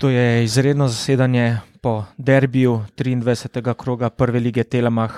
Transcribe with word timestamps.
To 0.00 0.08
je 0.08 0.44
izredno 0.44 0.88
zasedanje 0.88 1.58
po 1.80 2.04
derbiju 2.16 2.84
23. 2.96 3.74
kroga 3.74 4.08
prve 4.10 4.40
lige 4.40 4.64
Telemah 4.64 5.12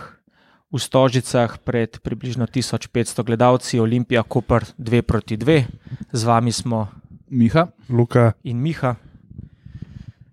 v 0.73 0.79
Stožicah 0.79 1.59
pred 1.59 2.03
približno 2.03 2.47
1500 2.47 3.23
gledalci, 3.23 3.79
Olimpija 3.81 4.23
Koper 4.23 4.65
2 4.79 5.03
proti 5.03 5.37
2. 5.37 5.65
Z 6.13 6.25
vami 6.25 6.53
smo 6.53 6.89
Miha, 7.31 7.67
Luka. 7.89 8.33
in 8.43 8.59
Miha. 8.59 8.95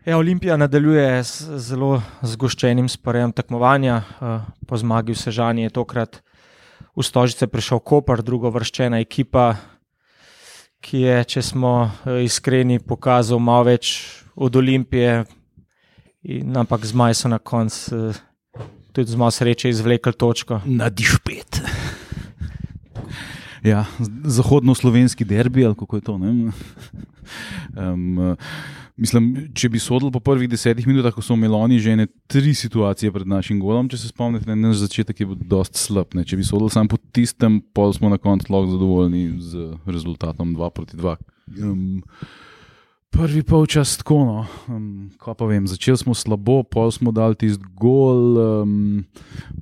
Ja, 0.05 0.17
Olimpija 0.17 0.57
nadaljuje 0.57 1.23
z 1.23 1.57
zelo 1.57 2.01
zgoščenim 2.21 2.89
sporejem 2.89 3.31
tekmovanja. 3.31 4.01
Eh, 4.21 4.39
Po 4.65 4.77
zmagi 4.77 5.13
v 5.13 5.17
Sežani 5.17 5.61
je 5.61 5.69
tokrat 5.69 6.23
v 6.97 7.03
Stožice 7.05 7.47
prišel 7.47 7.79
Koper, 7.79 8.23
drugo 8.25 8.49
vrščena 8.49 8.97
ekipa, 8.97 9.55
ki 10.81 11.01
je, 11.01 11.23
če 11.23 11.41
smo 11.41 11.85
eh, 11.85 12.25
iskreni, 12.25 12.79
pokazal 12.79 13.37
malo 13.37 13.69
več 13.69 14.25
od 14.39 14.55
Olimpije, 14.55 15.25
in, 16.23 16.55
ampak 16.57 16.85
zmaj 16.87 17.19
so 17.19 17.27
na 17.31 17.39
koncu 17.39 17.95
eh, 17.95 18.19
tudi 18.95 19.11
z 19.11 19.19
malo 19.19 19.31
sreče 19.31 19.69
izvlekli 19.69 20.13
točko. 20.13 20.61
na 20.65 20.89
dišpet. 20.89 21.61
Ja, 23.63 23.85
zahodno-slovenski 24.23 25.25
derbi, 25.27 25.65
ali 25.65 25.75
kako 25.75 25.97
je 25.97 26.01
to. 26.01 26.17
ne? 26.17 26.51
Um, 27.75 28.35
mislim, 28.95 29.49
če 29.53 29.69
bi 29.69 29.79
sodel 29.79 30.11
po 30.11 30.21
prvih 30.23 30.49
desetih 30.49 30.87
minutah, 30.87 31.13
ko 31.13 31.21
so 31.21 31.35
imeli 31.35 31.53
oni 31.55 31.79
že 31.79 31.95
ne 31.99 32.07
tri 32.27 32.53
situacije 32.55 33.11
pred 33.11 33.27
našim 33.27 33.59
golom, 33.59 33.89
če 33.91 33.99
se 33.99 34.13
spomnite, 34.13 34.47
ne, 34.49 34.55
naš 34.55 34.79
začetek 34.85 35.19
je 35.19 35.27
bil 35.27 35.43
dosti 35.51 35.79
slab. 35.79 36.15
Ne? 36.15 36.23
Če 36.23 36.39
bi 36.39 36.47
sodel 36.47 36.71
samo 36.71 36.95
po 36.95 36.99
tistem, 37.11 37.59
pol 37.75 37.91
smo 37.93 38.09
na 38.09 38.17
koncu 38.17 38.47
lahko 38.49 38.71
zadovoljni 38.71 39.25
z 39.43 39.73
rezultatom 39.85 40.55
2 40.55 40.71
proti 40.73 40.97
2. 40.97 41.17
Um, 41.59 41.99
Prvi 43.09 43.41
polčas 43.43 43.97
tako, 43.97 44.19
no, 44.25 44.43
ko 45.19 45.33
pa 45.33 45.47
vem, 45.49 45.65
začeli 45.67 45.97
smo 45.97 46.13
slabo, 46.15 46.61
pol 46.63 46.91
smo 46.93 47.11
dali 47.11 47.35
tisti 47.35 47.65
gol, 47.75 48.37
um, 48.37 49.01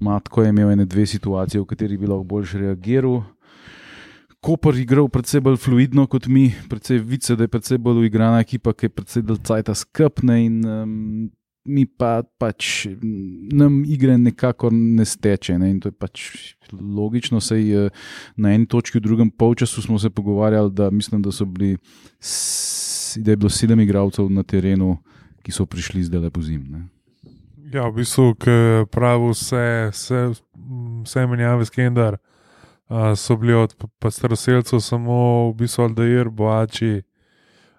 Matko 0.04 0.44
je 0.44 0.52
imel 0.52 0.74
ene 0.76 0.86
dve 0.86 1.06
situacije, 1.08 1.62
v 1.62 1.66
katerih 1.66 2.00
bi 2.00 2.10
lahko 2.10 2.28
boljše 2.28 2.60
reagiral. 2.60 3.22
Koper 4.44 4.76
je 4.76 4.84
igral 4.84 5.08
predvsej 5.10 5.42
bolj 5.42 5.58
fluidno 5.58 6.06
kot 6.08 6.28
mi, 6.28 6.52
predvsej 6.70 7.00
vice, 7.02 7.36
da 7.36 7.48
je 7.48 7.54
predvsej 7.56 7.80
bolj 7.82 8.04
uigrana 8.06 8.44
ekipa, 8.44 8.76
ki 8.76 8.86
je 8.86 8.94
predvsej 8.94 9.26
dalj 9.26 9.40
cajta 9.48 9.74
skrbna 9.76 10.38
in 10.44 10.60
um, 10.62 10.94
mi 11.68 11.84
pa 11.90 12.22
pač 12.40 12.86
nam 13.52 13.82
igre 13.84 14.18
nekako 14.18 14.70
ne 14.72 15.04
steče. 15.04 15.58
Ne, 15.60 15.72
in 15.74 15.80
to 15.84 15.90
je 15.90 15.96
pač 16.00 16.28
logično, 16.72 17.42
sej 17.44 17.64
uh, 17.76 17.90
na 18.38 18.54
eni 18.54 18.68
točki 18.70 19.00
v 19.00 19.08
drugem 19.08 19.32
polčasu 19.32 19.82
smo 19.82 19.98
se 20.00 20.10
pogovarjali, 20.10 20.72
da 20.72 20.92
mislim, 20.92 21.24
da 21.26 21.32
so 21.32 21.46
bili, 21.48 21.78
s- 22.20 22.87
da 23.18 23.32
je 23.32 23.38
bilo 23.38 23.50
sedem 23.50 23.80
igralcev 23.80 24.30
na 24.30 24.44
terenu, 24.44 24.98
ki 25.42 25.52
so 25.52 25.66
prišli 25.66 26.04
zdaj 26.04 26.20
lepo 26.22 26.42
zim. 26.42 26.64
Ne. 26.68 26.82
Ja, 27.68 27.88
v 27.88 27.98
bistvu, 27.98 28.32
ki 28.36 28.56
pravi 28.88 29.30
vse, 29.30 29.64
vse, 29.92 30.20
vse 31.04 31.26
menjave 31.26 31.66
skendar, 31.66 32.18
uh, 32.88 33.12
so 33.14 33.36
bili 33.36 33.54
od 33.54 33.76
pa- 33.76 33.88
pa 34.00 34.08
staroseljcev 34.08 34.80
samo 34.80 35.18
v 35.50 35.56
bistvu 35.56 35.84
Aldair, 35.84 36.30
Boači, 36.30 37.02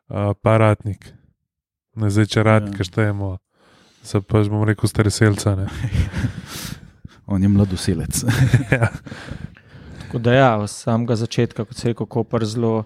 uh, 0.07 0.33
pa 0.35 0.57
Ratnik. 0.57 1.09
Ne 1.95 2.11
zdaj, 2.11 2.27
če 2.27 2.43
Ratnika 2.43 2.77
Ja. 2.77 2.81
ja. 2.81 2.85
štejemo, 2.85 3.29
se 4.03 4.21
pa 4.21 4.43
že 4.43 4.51
bom 4.51 4.63
rekel 4.63 4.87
staroseljca. 4.87 5.57
ne. 5.57 5.67
On 7.27 7.43
je 7.43 7.49
mladoselec. 7.49 8.25
ja. 8.71 8.89
Tako 10.01 10.19
da, 10.19 10.33
ja, 10.33 10.57
od 10.57 10.71
samega 10.71 11.17
začetka, 11.17 11.65
kot 11.65 11.77
se 11.77 11.89
je 11.89 11.93
rekel, 11.93 12.07
Koper 12.07 12.45
zelo, 12.45 12.85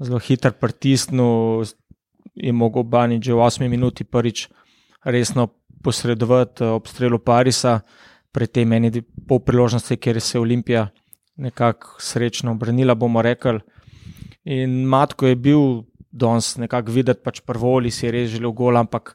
zelo 0.00 0.18
hiter 0.18 0.52
pritisnil, 0.52 1.62
je 2.34 2.52
mogel 2.52 2.82
Bani 2.82 3.22
že 3.22 3.34
v 3.34 3.40
8 3.40 3.68
minuti 3.68 4.04
prvič 4.04 4.48
resno 5.04 5.48
posredovati 5.82 6.64
eh, 6.64 6.68
ob 6.68 6.86
strelu 6.88 7.18
Parisa, 7.18 7.80
pred 8.32 8.50
tem 8.50 8.68
meni 8.68 8.90
pol 9.28 9.38
priložnosti, 9.40 9.96
kjer 9.96 10.20
se 10.20 10.38
je 10.38 10.42
Olimpija 10.42 10.88
nekako 11.36 12.00
srečno 12.02 12.54
obrnila, 12.54 12.94
bomo 12.94 13.22
rekli. 13.22 13.60
In 14.44 14.84
Matko 14.90 15.26
je 15.26 15.36
bil 15.36 15.84
danes 16.10 16.56
nekako 16.58 16.92
videti, 16.92 17.22
pač 17.24 17.40
prvoli 17.46 17.90
si 17.90 18.06
je 18.06 18.12
res 18.12 18.30
želel 18.30 18.52
gol, 18.52 18.76
ampak 18.76 19.14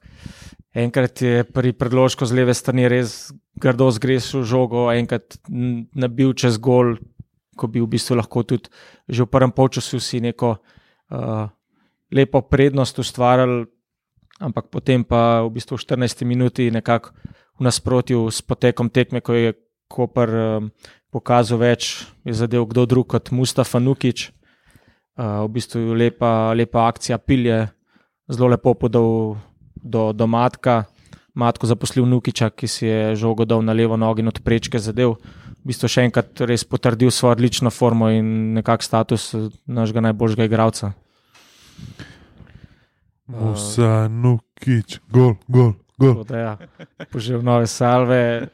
enkrat 0.76 1.22
je 1.22 1.44
pri 1.44 1.74
predložku 1.74 2.26
z 2.26 2.36
leve 2.36 2.56
strani 2.56 2.88
res 2.92 3.32
grdo 3.60 3.90
zgrešil 3.92 4.44
žogo, 4.48 4.88
enkrat 4.92 5.40
nabil 5.96 6.34
čez 6.34 6.60
gol, 6.60 6.98
ko 7.60 7.68
bi 7.68 7.84
v 7.84 7.92
bistvu 7.92 8.20
lahko 8.20 8.44
tudi 8.48 8.72
že 9.10 9.26
v 9.26 9.32
prvem 9.32 9.52
polčasu 9.52 10.00
si 10.00 10.22
neko 10.24 10.56
uh, 10.56 11.52
lepo 12.12 12.42
prednost 12.42 13.00
ustvarjali, 13.00 13.66
ampak 14.40 14.70
potem 14.72 15.04
pa 15.04 15.44
v 15.46 15.54
bistvu 15.58 15.78
v 15.78 15.84
14 15.84 16.26
minuti 16.26 16.72
nekako 16.72 17.14
v 17.60 17.62
nasprotju 17.68 18.32
s 18.32 18.42
potekom 18.42 18.90
tekme, 18.90 19.22
ko 19.22 19.34
je 19.34 19.54
Koper 19.90 20.30
um, 20.30 20.70
pokazal 21.10 21.58
več, 21.58 22.06
je 22.22 22.34
zadev 22.38 22.70
kdo 22.70 22.86
drug 22.86 23.10
kot 23.10 23.34
Mustafa 23.34 23.82
Nukič. 23.82 24.30
Uh, 25.18 25.50
v 25.50 25.58
bistvu 25.58 25.98
lepa, 25.98 26.54
lepa 26.54 26.86
akcija, 26.86 27.18
pilje, 27.18 27.66
zelo 28.30 28.54
lepo 28.54 28.78
podal 28.78 29.42
do, 29.82 30.14
do 30.14 30.28
Matka. 30.30 30.86
Matko 31.34 31.66
zaposlil 31.66 32.06
Nukiča, 32.06 32.50
ki 32.54 32.68
si 32.68 32.86
je 32.86 33.16
žogo 33.16 33.46
dal 33.50 33.66
na 33.66 33.74
levo 33.74 33.98
nogo 33.98 34.22
in 34.22 34.30
od 34.30 34.40
prečke 34.46 34.80
zadev. 34.80 35.18
V 35.60 35.74
bistvu 35.74 35.90
še 35.92 36.06
enkrat 36.08 36.42
res 36.46 36.64
potrdil 36.68 37.12
svojo 37.14 37.38
odlično 37.38 37.74
formo 37.74 38.10
in 38.14 38.54
nekak 38.58 38.84
status 38.86 39.34
eh, 39.34 39.50
našega 39.66 40.10
najboljšega 40.10 40.48
igralca. 40.50 40.94
Musa, 43.30 44.08
Nukič, 44.10 45.00
gol, 45.14 45.36
gol, 45.48 45.76
gol. 46.02 46.24
Ja, 46.34 46.58
požel 47.12 47.44
nove 47.46 47.68
salve. 47.70 48.50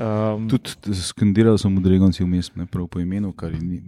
Um, 0.00 0.48
Tudi 0.48 0.94
skandirali 0.96 1.60
so 1.60 1.68
mu 1.68 1.82
Dregonci 1.84 2.24
vmes, 2.24 2.48
ne 2.56 2.64
prav 2.66 2.86
po 2.88 3.00
imenu, 3.00 3.34
kar 3.36 3.52
ni, 3.52 3.82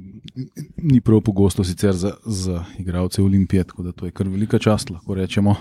ni 0.77 1.00
prav 1.00 1.23
pogosto 1.25 1.65
sicer 1.65 1.97
za, 1.97 2.12
za 2.27 2.65
igralce 2.78 3.23
Olimpije, 3.23 3.65
tako 3.65 3.83
da 3.83 3.93
to 3.93 4.06
je 4.06 4.12
kar 4.12 4.28
velika 4.28 4.59
čast, 4.59 4.91
lahko 4.91 5.17
rečemo. 5.17 5.56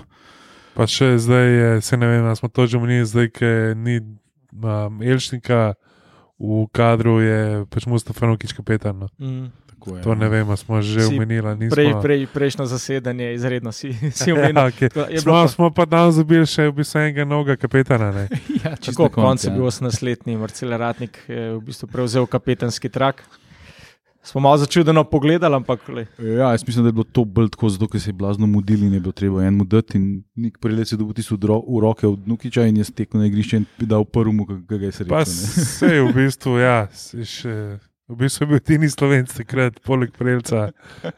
Pa 0.76 0.86
še 0.88 1.14
zdaj, 1.20 1.48
je, 1.48 1.80
se 1.84 1.96
ne 1.96 2.08
vem, 2.08 2.28
smo 2.36 2.48
to 2.48 2.66
že 2.66 2.76
omenili, 2.76 3.08
zdaj, 3.08 3.30
ker 3.32 3.72
ni 3.76 4.00
um, 4.00 5.00
Elšnika 5.00 5.74
v 6.38 6.66
kadru, 6.68 7.20
je 7.20 7.38
pač 7.66 7.86
Mustafa 7.86 8.26
Nukič 8.26 8.52
kapetan. 8.52 8.98
No. 8.98 9.06
mm, 9.16 9.46
Tako 9.68 9.96
je, 9.96 10.02
To 10.02 10.14
ne 10.14 10.28
vem, 10.28 10.42
ali 10.42 10.56
smo 10.56 10.78
že 10.78 11.06
omenili. 11.06 11.68
prej, 11.68 11.94
prej, 11.98 12.26
prejšnjo 12.26 12.66
zasedanje, 12.66 13.34
izredno 13.34 13.72
si, 13.72 13.90
si 14.12 14.30
omenil. 14.30 14.56
Ja, 14.56 14.66
okay. 14.66 14.88
Tako 14.88 15.18
smo, 15.18 15.32
pa- 15.32 15.48
smo 15.48 15.66
pa 15.70 15.84
danes 15.84 16.14
zabili 16.14 16.46
še 16.46 16.66
v 16.66 16.74
bistvu 16.74 16.98
enega 17.00 17.24
novega 17.24 17.56
kapetana. 17.56 18.10
Ne? 18.12 18.24
Ja, 18.62 18.76
tako, 18.76 19.02
na 19.02 19.08
koncu, 19.08 19.20
konc 19.20 19.38
je 19.40 19.50
ja. 19.50 19.54
bil 19.54 19.64
18-letni 19.66 20.32
Marcel 20.36 20.70
Ratnik, 20.72 21.18
je 21.26 21.52
v 21.52 21.60
bistvu 21.60 21.86
prevzel 21.88 22.26
kapetanski 22.26 22.86
trak. 22.88 23.22
Smo 24.22 24.40
malo 24.40 24.56
začudeno 24.56 25.04
pogledali, 25.04 25.54
ampak 25.54 25.88
le, 25.88 26.06
Ja, 26.18 26.50
jaz 26.54 26.62
mislim, 26.66 26.84
da 26.84 26.88
je 26.88 26.92
bilo 26.92 27.04
to 27.04 27.24
bolj 27.24 27.48
tako, 27.50 27.68
zato 27.68 27.88
ker 27.88 28.00
se 28.00 28.10
je 28.10 28.14
blazno 28.14 28.46
mudili 28.46 28.86
in 28.86 28.94
je 28.94 29.00
bilo 29.00 29.12
treba 29.12 29.40
enemu 29.42 29.64
dati. 29.64 29.98
In 29.98 30.22
nik 30.34 30.58
prelec 30.62 30.92
je 30.92 30.96
dobil 30.96 31.14
tisto 31.14 31.34
v 31.34 31.48
ro- 31.50 31.64
v 31.66 31.80
roke 31.82 32.06
od 32.06 32.28
Nukiča 32.28 32.66
in 32.70 32.76
je 32.76 32.84
stekel 32.84 33.20
na 33.20 33.26
igrišče 33.26 33.56
in 33.56 33.66
dal 33.78 34.04
prvemu, 34.04 34.46
ki 34.46 34.60
ga 34.68 34.84
je 34.84 34.92
srečal. 34.92 35.24
Se 35.26 35.86
je 35.86 36.02
v 36.02 36.14
bistvu, 36.14 36.54
ja, 36.62 36.86
si 36.94 37.26
še, 37.26 37.56
v 38.08 38.20
bistvu 38.22 38.46
je 38.46 38.50
bil 38.52 38.62
edini 38.62 38.90
slovenc 38.90 39.34
takrat, 39.34 39.82
poleg 39.82 40.14
Prelca, 40.14 40.68
uh, 40.70 41.12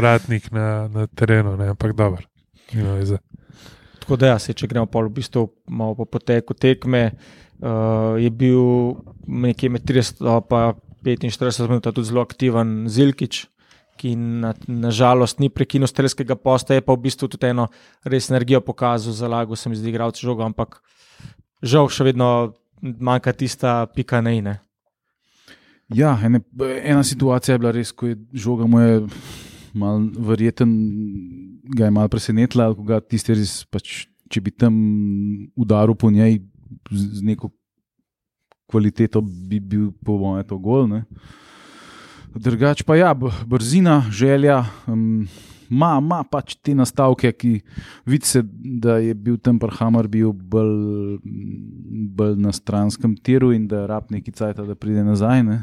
ratnik 0.00 0.48
na, 0.52 0.88
na 0.88 1.06
terenu, 1.06 1.56
ne? 1.56 1.68
ampak 1.76 1.92
dobro. 1.92 2.24
tako 4.00 4.16
da, 4.16 4.26
ja, 4.32 4.38
se, 4.40 4.56
če 4.56 4.66
gremo 4.66 4.86
pol 4.88 5.12
v 5.12 5.18
bistvu 5.20 5.50
malo 5.68 5.94
po 6.00 6.08
poteku 6.08 6.56
tekme, 6.56 7.10
uh, 7.60 8.16
je 8.16 8.30
bil 8.32 8.96
nekje 9.28 9.68
med 9.68 9.84
30 9.84 10.24
in 10.24 10.72
45 11.04 11.68
minut 11.68 11.86
tudi 11.86 12.08
zelo 12.08 12.24
aktiven 12.24 12.88
Zilkič. 12.88 13.46
Ki 13.98 14.14
na, 14.14 14.52
na 14.70 14.90
ni 15.42 15.48
prekinil 15.50 15.90
strelskega 15.90 16.36
posta, 16.38 16.74
je 16.74 16.80
pa 16.80 16.94
v 16.94 17.02
bistvu 17.02 17.26
tudi 17.28 17.50
eno 17.50 17.66
res 18.04 18.30
energijo 18.30 18.60
pokazal, 18.60 19.12
zalagal 19.12 19.56
se 19.56 19.68
mi 19.68 19.74
zdi, 19.74 19.90
igralec 19.90 20.20
žogo, 20.22 20.46
ampak 20.46 20.78
žal 21.62 21.90
še 21.90 22.06
vedno 22.06 22.54
manjka 22.78 23.32
tista 23.32 23.86
pika 23.90 24.20
na 24.22 24.30
ine. 24.30 24.54
Ja, 25.90 26.14
ene, 26.22 26.40
ena 26.84 27.02
situacija 27.02 27.56
je 27.56 27.58
bila 27.58 27.72
res, 27.72 27.90
ko 27.90 28.06
je 28.06 28.18
žoga 28.32 28.66
mu 28.70 28.80
je 28.80 29.00
mal 29.74 30.04
verjeten, 30.14 30.70
ga 31.74 31.88
je 31.88 31.90
malo 31.90 32.08
presenetila, 32.12 32.70
ko 32.74 32.84
ga 32.86 33.00
tisti 33.00 33.34
res, 33.34 33.62
pač, 33.66 34.06
če 34.30 34.42
bi 34.44 34.52
tam 34.52 34.76
udaril 35.56 35.96
po 35.98 36.10
njej 36.12 36.38
z 36.92 37.24
neko 37.24 37.50
kvaliteto, 38.68 39.22
bi 39.22 39.60
bil 39.60 39.90
po 40.04 40.18
mojem 40.20 40.46
to 40.48 40.58
gol. 40.62 40.88
Ne. 40.90 41.04
Drugač 42.36 42.84
pa 42.86 42.98
ja, 42.98 43.14
brzina, 43.14 44.02
želja. 44.12 44.62
Um, 44.86 45.28
Ma, 45.68 45.98
ma 46.00 46.22
pač 46.24 46.54
te 46.64 46.72
nastavke, 46.72 47.28
ki 47.36 47.50
vidi 48.08 48.24
se, 48.24 48.40
da 48.80 48.96
je 49.04 49.12
bil 49.12 49.36
tam 49.36 49.58
prhamar 49.60 50.08
bil 50.08 50.32
bolj, 50.32 51.18
bolj 52.16 52.38
na 52.40 52.54
stranskem 52.56 53.12
tiru 53.20 53.50
in 53.52 53.66
da 53.68 53.84
rab 53.84 54.08
neki 54.08 54.32
cajt, 54.32 54.62
da 54.64 54.76
pride 54.78 55.04
nazaj. 55.04 55.44
Ne. 55.44 55.58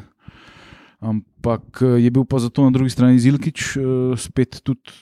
Ampak 1.02 1.82
eh, 1.82 1.98
je 2.06 2.14
bil 2.14 2.26
pa 2.30 2.38
zato 2.40 2.66
na 2.66 2.74
drugi 2.74 2.94
strani 2.94 3.18
Zilkič, 3.20 3.66
eh, 3.78 4.14
spet 4.22 4.62
tudi 4.62 4.94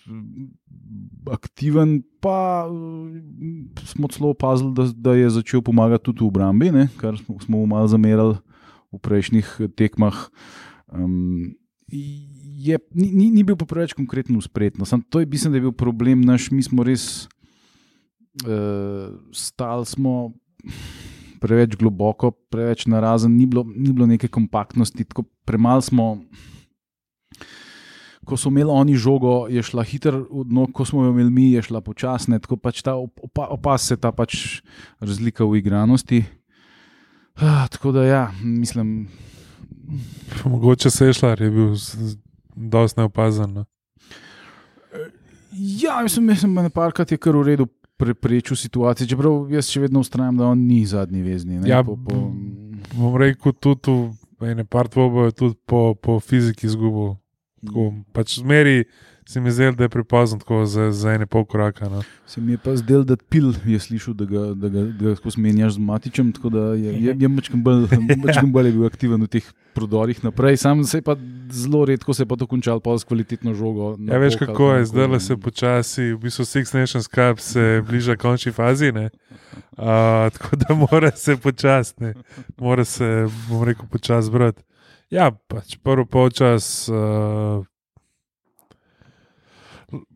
aktiven, 1.31 2.01
pa 2.23 2.67
uh, 2.67 3.11
smo 3.87 4.07
celo 4.07 4.33
opazili, 4.33 4.73
da, 4.75 4.87
da 4.95 5.15
je 5.15 5.29
začel 5.29 5.61
pomagati 5.61 6.09
tudi 6.09 6.23
v 6.23 6.27
obrambi, 6.27 6.71
ne, 6.71 6.87
kar 6.97 7.17
smo, 7.17 7.39
smo 7.39 7.57
mu 7.61 7.67
malo 7.69 7.87
zamerali 7.87 8.37
v 8.93 9.01
prejšnjih 9.01 9.73
tekmah. 9.77 10.15
Um, 10.93 11.55
je, 11.89 12.79
ni, 12.93 13.09
ni, 13.11 13.29
ni 13.31 13.43
bil 13.43 13.57
pa 13.59 13.67
preveč 13.69 13.95
konkretno 13.97 14.37
uspretno. 14.37 14.85
Sam 14.85 15.01
to 15.01 15.19
je, 15.19 15.29
mislim, 15.29 15.53
da 15.53 15.57
je 15.57 15.67
bil 15.67 15.75
problem 15.75 16.21
naš, 16.21 16.51
mi 16.51 16.63
smo 16.63 16.83
res 16.83 17.27
uh, 18.45 19.11
stali 19.31 19.85
smo. 19.85 20.33
Preveč 21.43 21.75
globoko, 21.75 22.29
preveč 22.31 22.85
narazen, 22.87 23.33
ni 23.35 23.43
bilo, 23.43 23.65
ni 23.67 23.91
bilo 23.91 24.07
neke 24.07 24.29
kompaktnosti, 24.31 25.03
tako 25.03 25.25
premalo 25.43 25.83
smo 25.83 26.05
ko 28.25 28.37
so 28.37 28.49
imeli 28.49 28.69
oni 28.71 28.95
žogo, 28.95 29.47
je 29.49 29.63
šla 29.63 29.83
hitro, 29.83 30.23
no, 30.45 30.67
ko 30.73 30.85
smo 30.85 31.03
jo 31.05 31.11
imeli 31.11 31.31
mi, 31.31 31.51
je 31.51 31.61
šla 31.61 31.81
počasne. 31.81 32.39
Tako 32.39 32.57
pač 32.57 32.81
ta 32.85 32.95
opa, 32.95 33.47
opas 33.55 33.87
se 33.91 33.97
ta 33.97 34.11
pač 34.11 34.61
razlika 34.99 35.45
v 35.45 35.59
igranosti. 35.59 36.23
Ah, 37.35 37.67
tako 37.71 37.91
da 37.91 38.05
ja, 38.05 38.23
mislim. 38.43 39.07
Mogoče 40.45 40.89
se 40.89 41.05
je 41.05 41.13
šla, 41.13 41.35
je 41.39 41.51
bil 41.51 41.75
dosti 42.55 42.99
neopazen. 42.99 43.53
Ne? 43.53 43.65
Ja, 45.53 45.99
mislim, 46.03 46.25
mislim 46.25 46.55
da 46.55 46.61
je 46.61 46.69
parkrat 46.69 47.11
je 47.11 47.17
kar 47.17 47.35
v 47.35 47.43
redu 47.43 47.67
preprečil 47.97 48.57
situacijo, 48.57 49.07
čeprav 49.07 49.51
jaz 49.53 49.69
še 49.69 49.83
vedno 49.85 50.01
ustrajam, 50.03 50.37
da 50.37 50.49
on 50.49 50.65
ni 50.67 50.81
zadnji 50.85 51.21
vezni. 51.23 51.59
Ne, 51.59 51.69
ja, 51.69 51.83
po, 51.83 51.95
po... 51.95 52.25
bom 52.97 53.17
rekel, 53.21 53.53
tudi 53.53 53.93
v 54.39 54.51
ene 54.51 54.65
par 54.65 54.89
dvoboje, 54.91 55.35
tudi 55.37 55.55
po, 55.65 55.93
po 55.95 56.19
fiziki 56.19 56.67
izgubil. 56.67 57.15
Tako, 57.65 57.93
pač 58.11 58.39
zmeri 58.39 58.83
se 59.25 59.41
mi 59.41 59.51
zdelo, 59.51 59.71
da 59.71 59.83
je 59.83 59.89
prepozno 59.89 60.65
za, 60.65 60.91
za 60.91 61.11
ene 61.13 61.25
pol 61.25 61.45
koraka. 61.45 61.89
No. 61.89 62.03
Se 62.27 62.41
mi 62.41 62.51
je 62.51 62.57
pa 62.57 62.75
zdelo, 62.75 63.03
da 63.03 63.15
pil 63.15 63.53
je 63.65 63.79
slišal, 63.79 64.13
da 64.13 64.25
ga, 64.25 64.39
da 64.53 64.69
ga, 64.69 64.81
da 64.81 65.15
ga 65.23 65.31
smenjaš 65.31 65.73
z 65.73 65.79
matičem, 65.79 66.31
tako 66.31 66.49
da 66.49 66.59
je, 66.59 66.93
je, 67.03 67.15
je 67.19 67.27
mačkam 67.27 67.63
bolj, 67.63 67.87
bolj 68.55 68.71
bil 68.71 68.85
aktiven 68.85 69.23
v 69.23 69.27
teh 69.27 69.47
prodorih 69.73 70.23
naprej. 70.23 70.57
Sam 70.57 70.83
se 70.83 70.97
je 70.97 71.01
pa 71.01 71.15
zelo 71.51 71.85
redko 71.85 72.13
se 72.13 72.23
je 72.23 72.27
pa 72.27 72.35
to 72.35 72.47
končal, 72.47 72.79
pa 72.79 72.97
s 72.97 73.03
kvalitetno 73.03 73.53
žogo. 73.53 73.95
Ja, 73.99 74.17
veš 74.17 74.35
kako 74.35 74.73
je, 74.73 74.85
zdaj 74.85 75.07
le 75.07 75.19
se 75.19 75.37
počasi, 75.37 76.11
v 76.13 76.19
bistvu 76.19 76.45
Six 76.45 76.75
Nations 76.75 77.07
Cup 77.07 77.39
se 77.39 77.81
bliža 77.87 78.15
končni 78.15 78.51
fazi. 78.51 78.91
Uh, 78.91 79.07
tako 80.33 80.55
da 80.55 80.75
mora 80.75 81.11
se 81.11 81.37
počasni, 81.37 82.13
mora 82.57 82.85
se, 82.85 83.27
bom 83.49 83.63
rekel, 83.63 83.85
počasi 83.91 84.31
brati. 84.31 84.63
Ja, 85.13 85.29
pač 85.29 85.77
prvi 85.77 86.07
polčas. 86.09 86.89
Uh, 86.89 87.61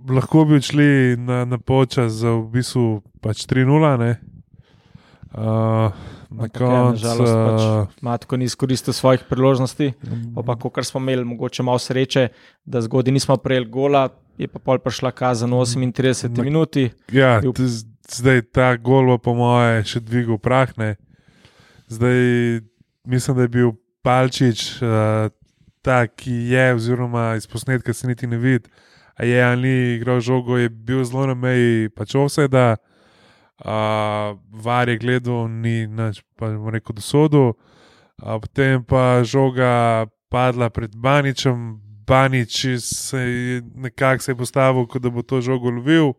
lahko 0.10 0.46
bi 0.50 0.58
šli 0.62 1.18
na, 1.22 1.44
na 1.46 1.60
počas 1.62 2.18
za 2.24 2.34
v 2.34 2.48
bistvu 2.58 2.86
pač 3.22 3.46
3-0. 3.46 4.18
Uh, 5.38 5.94
na 6.34 6.50
koncu. 6.50 7.06
Ja, 7.06 7.14
pač, 7.14 7.94
Matko 8.02 8.42
ni 8.42 8.50
izkoristil 8.50 8.96
svojih 8.98 9.28
priložnosti, 9.30 9.94
pa, 10.34 10.58
kar 10.58 10.86
smo 10.86 11.04
imeli, 11.04 11.28
mogoče 11.30 11.64
malo 11.64 11.80
sreče, 11.80 12.30
da 12.66 12.82
zgodaj 12.82 13.14
nismo 13.14 13.38
prejeli 13.38 13.70
gola, 13.70 14.08
je 14.42 14.50
pa 14.50 14.58
pol 14.60 14.82
prišla 14.82 15.14
kazen 15.14 15.54
38 15.54 16.34
na, 16.34 16.44
minuti. 16.44 16.90
Ja, 17.14 17.38
bil... 17.42 17.54
zdaj 18.10 18.48
ta 18.50 18.74
gol, 18.82 19.14
po 19.22 19.38
moje, 19.38 19.84
še 19.86 20.02
dvigal 20.02 20.42
prahne. 20.42 20.96
Zdaj 21.86 22.18
mislim, 23.06 23.38
da 23.38 23.46
je 23.46 23.54
bil 23.54 23.78
Palčič, 24.08 24.80
uh, 24.80 25.28
ta, 25.84 26.08
ki 26.08 26.32
je, 26.54 26.66
oziroma 26.78 27.34
iz 27.36 27.48
posnetka 27.48 27.94
se 27.94 28.08
niti 28.08 28.28
ne 28.28 28.38
vidi, 28.40 28.70
a 29.20 29.26
je 29.26 29.44
ali 29.44 29.62
ni 29.62 29.96
igral 29.96 30.22
žogo, 30.24 30.58
je 30.58 30.70
bil 30.70 31.04
zelo 31.04 31.26
na 31.28 31.36
meji, 31.36 31.90
pač 31.90 32.16
vse 32.16 32.48
da. 32.48 32.78
Uh, 33.58 34.38
var 34.64 34.88
je 34.90 35.00
gledal, 35.02 35.50
ni 35.50 35.88
nič, 35.90 36.22
pa 36.38 36.54
bomo 36.54 36.72
rekel, 36.72 36.96
do 36.96 37.02
sodu. 37.02 37.58
Uh, 38.22 38.38
potem 38.40 38.84
pa 38.86 39.26
žoga 39.28 40.06
padla 40.32 40.70
pred 40.70 40.96
Baničem, 40.96 41.82
Banič 42.08 42.80
se 42.80 43.20
je 43.20 43.62
nekako 43.76 44.24
se 44.24 44.32
je 44.32 44.36
postavil, 44.38 44.88
kot 44.88 45.02
da 45.02 45.10
bo 45.10 45.26
to 45.26 45.42
žogo 45.42 45.74
lovil. 45.74 46.14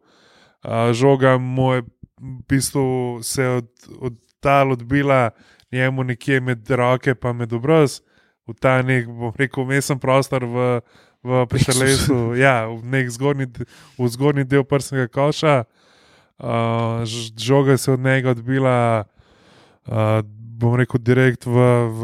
Uh, 0.60 0.92
žoga 0.92 1.38
mu 1.38 1.72
je 1.78 1.82
v 2.20 2.42
bistvu 2.48 3.22
se 3.22 3.48
od, 3.48 3.70
od 4.00 4.14
tal 4.40 4.72
odbila 4.72 5.30
njemu 5.72 6.04
nekje 6.04 6.40
med 6.40 6.70
roke, 6.70 7.14
pa 7.14 7.32
med 7.32 7.52
obraz, 7.52 8.00
v 8.48 8.54
ta 8.56 8.78
nek, 8.82 9.06
bom 9.06 9.32
rekel, 9.36 9.62
umesen 9.64 10.00
prostor 10.00 10.44
v, 10.48 10.68
v 11.24 11.44
Pešalesu, 11.50 12.32
ja, 12.40 12.64
v 12.68 12.80
nek 12.84 13.10
zgornji, 13.12 13.50
v 13.98 14.08
zgornji 14.08 14.46
del 14.48 14.64
prsnega 14.64 15.08
koša. 15.12 15.64
Uh, 16.38 17.02
žoga 17.36 17.76
se 17.76 17.92
od 17.92 18.00
njega 18.00 18.30
odbila, 18.30 19.04
uh, 19.90 20.22
bom 20.58 20.78
rekel, 20.78 21.02
direkt 21.02 21.46
v, 21.46 21.58
v, 21.90 22.02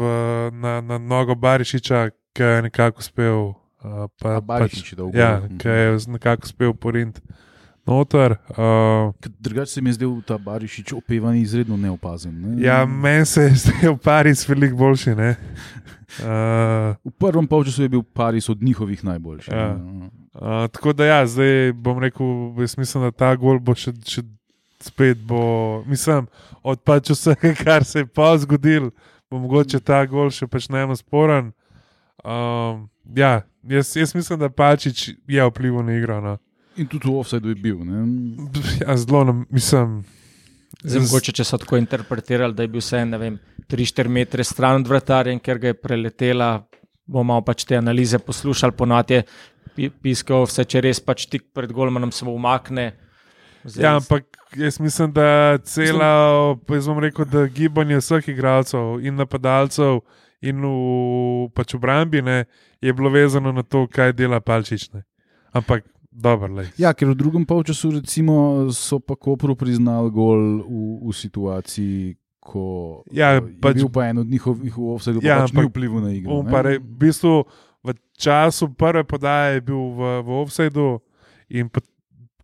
na, 0.51 0.81
na 0.81 0.99
nogo 0.99 1.35
Barišiča, 1.35 2.09
ki 2.35 2.43
je 2.43 2.61
nekako 2.67 2.99
uspel. 2.99 3.39
Uh, 3.85 4.05
pa, 4.19 4.41
pač, 4.41 4.93
ja, 5.13 5.39
ki 5.61 5.67
je 5.69 5.97
nekako 6.11 6.49
uspel 6.49 6.73
porint 6.73 7.21
noter. 7.85 8.35
Uh, 8.49 9.13
Drugače 9.39 9.71
se 9.71 9.81
mi 9.81 9.89
je 9.89 9.93
zdel 9.93 10.21
ta 10.27 10.37
Barišič 10.37 10.93
opevan 10.93 11.35
izredno 11.35 11.77
neopazen. 11.77 12.33
Ne? 12.41 12.63
Ja, 12.63 12.85
meni 12.85 13.25
se 13.25 13.41
je 13.41 13.55
zdel 13.55 13.97
Paris 13.97 14.47
veliko 14.49 14.75
boljši. 14.75 15.11
Uh, 15.11 15.17
v 17.05 17.11
prvem 17.19 17.47
polčasu 17.47 17.81
je 17.81 17.89
bil 17.89 18.03
Paris 18.03 18.49
od 18.49 18.63
njihovih 18.63 19.03
najboljših. 19.03 19.53
Ja. 19.53 19.75
Uh, 20.33 20.67
tako 20.71 20.93
da 20.93 21.05
ja, 21.05 21.27
zdaj 21.27 21.73
bom 21.73 21.99
rekel, 21.99 22.25
jaz 22.59 22.77
mislim, 22.77 23.03
da 23.03 23.11
ta 23.11 23.35
gol 23.35 23.59
bo 23.59 23.75
še, 23.75 23.93
še 24.05 24.23
spet, 24.83 25.17
bo, 25.17 25.83
mislim, 25.87 26.27
odpač 26.63 27.09
vsega, 27.13 27.53
kar 27.63 27.85
se 27.85 28.03
je 28.03 28.05
pa 28.05 28.33
zgodil, 28.37 28.89
bo 29.31 29.39
mogoče 29.39 29.79
ta 29.79 30.05
gol 30.09 30.33
še 30.33 30.47
pač 30.47 30.69
najmanj 30.69 31.01
sporen. 31.01 31.53
Um, 32.25 32.87
ja, 33.15 33.43
jaz, 33.63 33.95
jaz 33.95 34.15
mislim, 34.15 34.39
da 34.39 34.49
Pačič 34.49 35.11
je 35.27 35.47
vplival 35.49 35.85
na 35.85 35.97
igro. 35.97 36.21
No. 36.21 36.37
In 36.75 36.87
tudi 36.91 37.07
v 37.07 37.15
offsetu 37.15 37.49
je 37.49 37.55
bil. 37.55 37.79
Ja, 38.81 38.97
zelo, 38.99 39.23
mislim. 39.49 40.03
Zdaj, 40.83 41.01
mogoče, 41.05 41.33
če 41.33 41.45
so 41.47 41.57
tako 41.61 41.79
interpretirali, 41.79 42.53
da 42.53 42.65
je 42.65 42.71
bil 42.73 42.83
vse 42.83 42.99
3-4 43.71 44.11
metre 44.11 44.43
stran 44.43 44.81
od 44.81 44.89
vratarja, 44.89 45.37
ker 45.39 45.61
ga 45.61 45.71
je 45.71 45.77
preletela, 45.79 46.49
bomo 47.07 47.39
pač 47.45 47.63
te 47.65 47.77
analize 47.79 48.19
poslušali, 48.19 48.75
ponovadi 48.75 49.21
je 49.77 49.89
piskal, 50.03 50.45
vse 50.49 50.65
če 50.67 50.83
res 50.83 51.01
pač 51.01 51.25
tik 51.31 51.47
pred 51.55 51.71
golmanom 51.73 52.11
se 52.13 52.27
umakne. 52.27 52.91
Zdaj, 53.65 53.81
ja, 53.81 53.95
ampak 53.97 54.27
jaz 54.59 54.77
mislim, 54.79 55.15
da 55.15 55.57
cela, 55.65 56.11
jaz 56.69 56.91
bom 56.91 57.01
rekel, 57.01 57.25
da 57.25 57.47
gibanje 57.49 57.97
vseh 58.03 58.29
igralcev 58.35 58.99
in 59.01 59.17
napadalcev 59.17 60.03
in 60.45 60.61
v 60.61 61.49
pač 61.55 61.73
obrambi 61.73 62.21
ne, 62.21 62.43
je 62.83 62.93
bilo 62.93 63.09
vezano 63.09 63.55
na 63.55 63.63
to, 63.63 63.87
kaj 63.89 64.13
dela 64.13 64.37
palčične. 64.43 65.01
Ampak 65.55 65.87
Dobar, 66.15 66.47
ja, 66.79 66.93
ker 66.95 67.11
v 67.11 67.15
drugem 67.19 67.43
polčasu 67.43 67.97
recimo, 67.99 68.71
so 68.71 69.01
pa 69.03 69.17
Koper 69.19 69.51
priznali 69.59 70.07
gol 70.15 70.63
v, 70.63 70.83
v 71.03 71.11
situaciji, 71.11 72.15
ko 72.39 72.63
ja, 73.11 73.41
pač, 73.59 73.75
je 73.75 73.83
bil 73.83 73.91
pa 73.91 74.07
en 74.07 74.21
od 74.23 74.29
njihovih 74.31 74.77
ki 75.19 75.27
ja, 75.27 75.41
pač 75.43 75.51
ni 75.51 75.65
vplival 75.67 76.05
na 76.05 76.13
igro. 76.15 76.39
Re, 76.47 76.77
v, 76.79 76.87
bistvu, 77.03 77.43
v 77.83 77.97
času 78.15 78.69
prve 78.77 79.03
podaje 79.03 79.59
je 79.59 79.65
bil 79.67 79.81
v, 79.97 80.11
v 80.23 80.29
ovsedu 80.39 80.87
in 81.51 81.67
pa, 81.67 81.83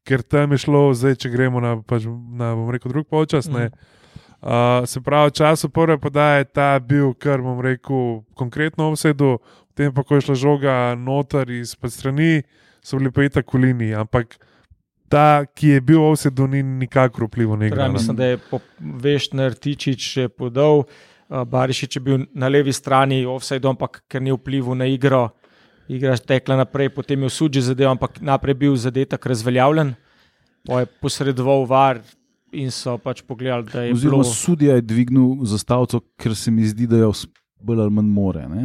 ker 0.03 0.25
tam 0.25 0.51
je 0.51 0.65
šlo, 0.65 0.89
zdaj 0.91 1.21
če 1.23 1.31
gremo 1.31 1.63
na, 1.63 1.77
pač, 1.79 2.09
na 2.11 2.51
bom 2.57 2.67
rekel, 2.73 2.91
drug 2.91 3.07
polčas. 3.07 3.47
Mm. 3.47 3.71
Uh, 4.41 4.83
se 4.89 4.99
pravi, 4.99 5.31
v 5.31 5.37
času 5.37 5.69
prve 5.71 5.95
podaje 6.01 6.43
je 6.43 6.49
ta 6.49 6.75
bil, 6.81 7.13
kar 7.15 7.39
bom 7.39 7.61
rekel, 7.63 8.25
konkretno 8.35 8.91
ovsedu, 8.91 9.37
potem 9.71 9.95
pa 9.95 10.03
ko 10.03 10.19
je 10.19 10.27
šla 10.27 10.35
žoga 10.35 10.75
noter 10.99 11.47
iz 11.55 11.77
strani 11.77 12.41
so 12.83 12.97
bili 12.97 13.11
pa 13.11 13.23
itak 13.23 13.53
v 13.53 13.61
liniji, 13.65 13.95
ampak 13.95 14.38
ta, 15.11 15.45
ki 15.45 15.75
je 15.75 15.81
bil 15.81 16.03
vse 16.13 16.31
do 16.31 16.47
njih, 16.47 16.65
nikakor 16.65 17.27
vplival 17.27 17.59
na 17.59 17.67
igro. 17.67 17.88
Mislim, 17.91 18.15
da 18.15 18.31
je 18.31 18.39
Veštner 18.79 19.53
Tičič 19.53 20.31
podal, 20.38 20.85
Barišič 21.29 21.95
je 21.95 22.01
bil 22.03 22.25
na 22.33 22.47
levi 22.51 22.73
strani, 22.73 23.23
vse 23.25 23.59
do, 23.59 23.71
ampak 23.71 24.03
ker 24.11 24.23
ni 24.23 24.33
vplival 24.35 24.79
na 24.79 24.88
igro. 24.91 25.29
Igra 25.91 26.15
je 26.15 26.23
tekla 26.23 26.55
naprej, 26.55 26.89
potem 26.95 27.19
je 27.23 27.27
v 27.27 27.33
sudži 27.35 27.61
zadev, 27.65 27.89
ampak 27.91 28.21
naprej 28.23 28.55
bil 28.55 28.75
zadetek 28.79 29.25
razveljavljen, 29.27 29.93
pa 30.67 30.83
je 30.83 30.89
posredoval 31.03 31.65
var 31.67 32.00
in 32.51 32.71
so 32.71 32.97
pač 33.00 33.23
pogledali, 33.27 33.67
da 33.71 33.83
je. 33.83 33.95
Oziroma, 33.95 34.23
bilo... 34.23 34.35
sudija 34.35 34.75
je 34.79 34.85
dvignil 34.88 35.43
zastavico, 35.47 36.00
ker 36.19 36.35
se 36.35 36.51
mi 36.51 36.67
zdi, 36.67 36.88
da 36.88 37.01
je 37.01 37.11
bolj 37.59 37.83
ali 37.83 37.95
manj 37.97 38.11
more. 38.11 38.45
Ne? 38.47 38.63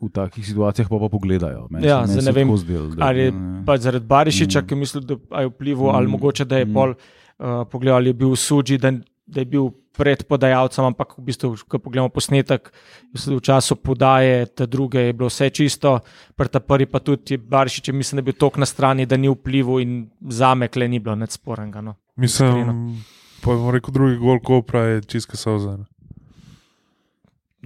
V 0.00 0.08
takih 0.14 0.46
situacijah 0.46 0.88
pa, 0.88 0.98
pa 1.02 1.08
pogledajo. 1.10 1.66
Ja, 1.82 2.02
ne, 2.06 2.22
ne 2.22 2.32
vem, 2.32 2.50
zdel, 2.56 2.90
da, 2.94 3.08
ali 3.10 3.28
je 3.28 3.36
pač 3.66 3.86
zaradi 3.86 4.06
Barišiča, 4.06 4.62
mm. 4.62 4.66
ki 4.68 4.78
misli, 4.78 5.02
da 5.04 5.18
je 5.42 5.50
vplival, 5.50 5.92
mm. 5.92 5.96
ali 5.96 6.12
mogoče 6.14 6.46
da 6.48 6.60
je 6.62 6.68
mm. 6.68 6.74
pol 6.74 6.94
uh, 6.94 7.62
pogledal, 7.70 7.98
ali 7.98 8.14
je 8.14 8.18
bil 8.22 8.34
v 8.34 8.40
suži, 8.40 8.78
da 8.78 8.94
da 9.28 9.40
je 9.40 9.44
bil 9.44 9.70
pred 9.92 10.22
podajalcem, 10.24 10.84
ampak 10.88 11.18
v 11.18 11.26
bistvu, 11.28 11.52
ko 11.68 11.80
pogledamo 11.82 12.08
posnetek, 12.08 12.70
v 13.12 13.40
času 13.42 13.76
podaje, 13.76 14.46
te 14.46 14.66
druge 14.66 15.10
je 15.10 15.12
bilo 15.12 15.28
vse 15.28 15.50
čisto, 15.50 15.98
pri 16.38 16.48
ta 16.48 16.62
prvi 16.62 16.86
pa 16.86 17.02
tudi 17.02 17.36
Barišič, 17.36 17.92
mislim, 17.92 18.18
da 18.18 18.24
je 18.24 18.28
bil 18.30 18.38
tok 18.38 18.56
na 18.62 18.66
strani, 18.66 19.06
da 19.06 19.18
ni 19.18 19.28
vplival 19.28 19.82
in 19.82 20.08
za 20.30 20.54
me 20.54 20.70
kle 20.72 20.88
ni 20.88 21.02
bilo 21.02 21.18
nič 21.18 21.36
sporenga. 21.36 21.82
No. 21.84 21.98
Mislim, 22.16 22.96
pa 23.42 23.52
bomo 23.52 23.74
rekel, 23.74 23.92
drugi 23.92 24.16
gol 24.22 24.40
Kopra 24.40 24.86
je 24.86 25.02
čisto 25.04 25.36
sozen. 25.36 25.84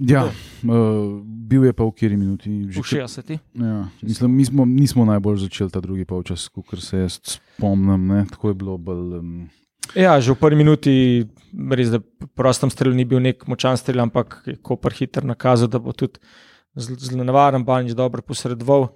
Ja, 0.01 0.25
uh, 0.25 1.21
bil 1.23 1.67
je 1.67 1.73
pa 1.73 1.85
v 1.85 1.93
kjeri 1.93 2.17
minuti. 2.17 2.49
V 2.65 2.81
60. 2.81 3.35
Ja, 3.53 3.87
mislim, 4.01 4.31
mi 4.35 4.45
smo, 4.45 4.65
nismo 4.65 5.05
najbolj 5.05 5.43
začeli 5.45 5.69
ta 5.69 5.81
drugi 5.81 6.05
polčas, 6.05 6.47
kot 6.49 6.81
se 6.81 7.03
jaz 7.05 7.19
spomnim. 7.21 8.07
Ne? 8.07 8.23
Tako 8.31 8.53
je 8.53 8.57
bilo 8.57 8.77
bolj. 8.77 9.19
Um, 9.19 9.49
Ja, 9.91 10.15
že 10.23 10.31
v 10.31 10.39
prvi 10.39 10.57
minuti, 10.57 10.93
res 11.51 11.91
da 11.91 11.99
prostem 12.33 12.71
strelu 12.71 12.95
ni 12.95 13.03
bil 13.05 13.19
nek 13.19 13.43
močan 13.51 13.75
strel, 13.77 13.99
ampak 14.01 14.39
je 14.47 14.55
Koper 14.55 14.95
hiter 14.95 15.27
nakazal, 15.27 15.67
da 15.67 15.77
bo 15.77 15.91
tudi 15.91 16.23
zelo 16.79 17.21
nevaren, 17.27 17.67
Banič 17.67 17.93
dobro 17.93 18.23
posredoval. 18.23 18.95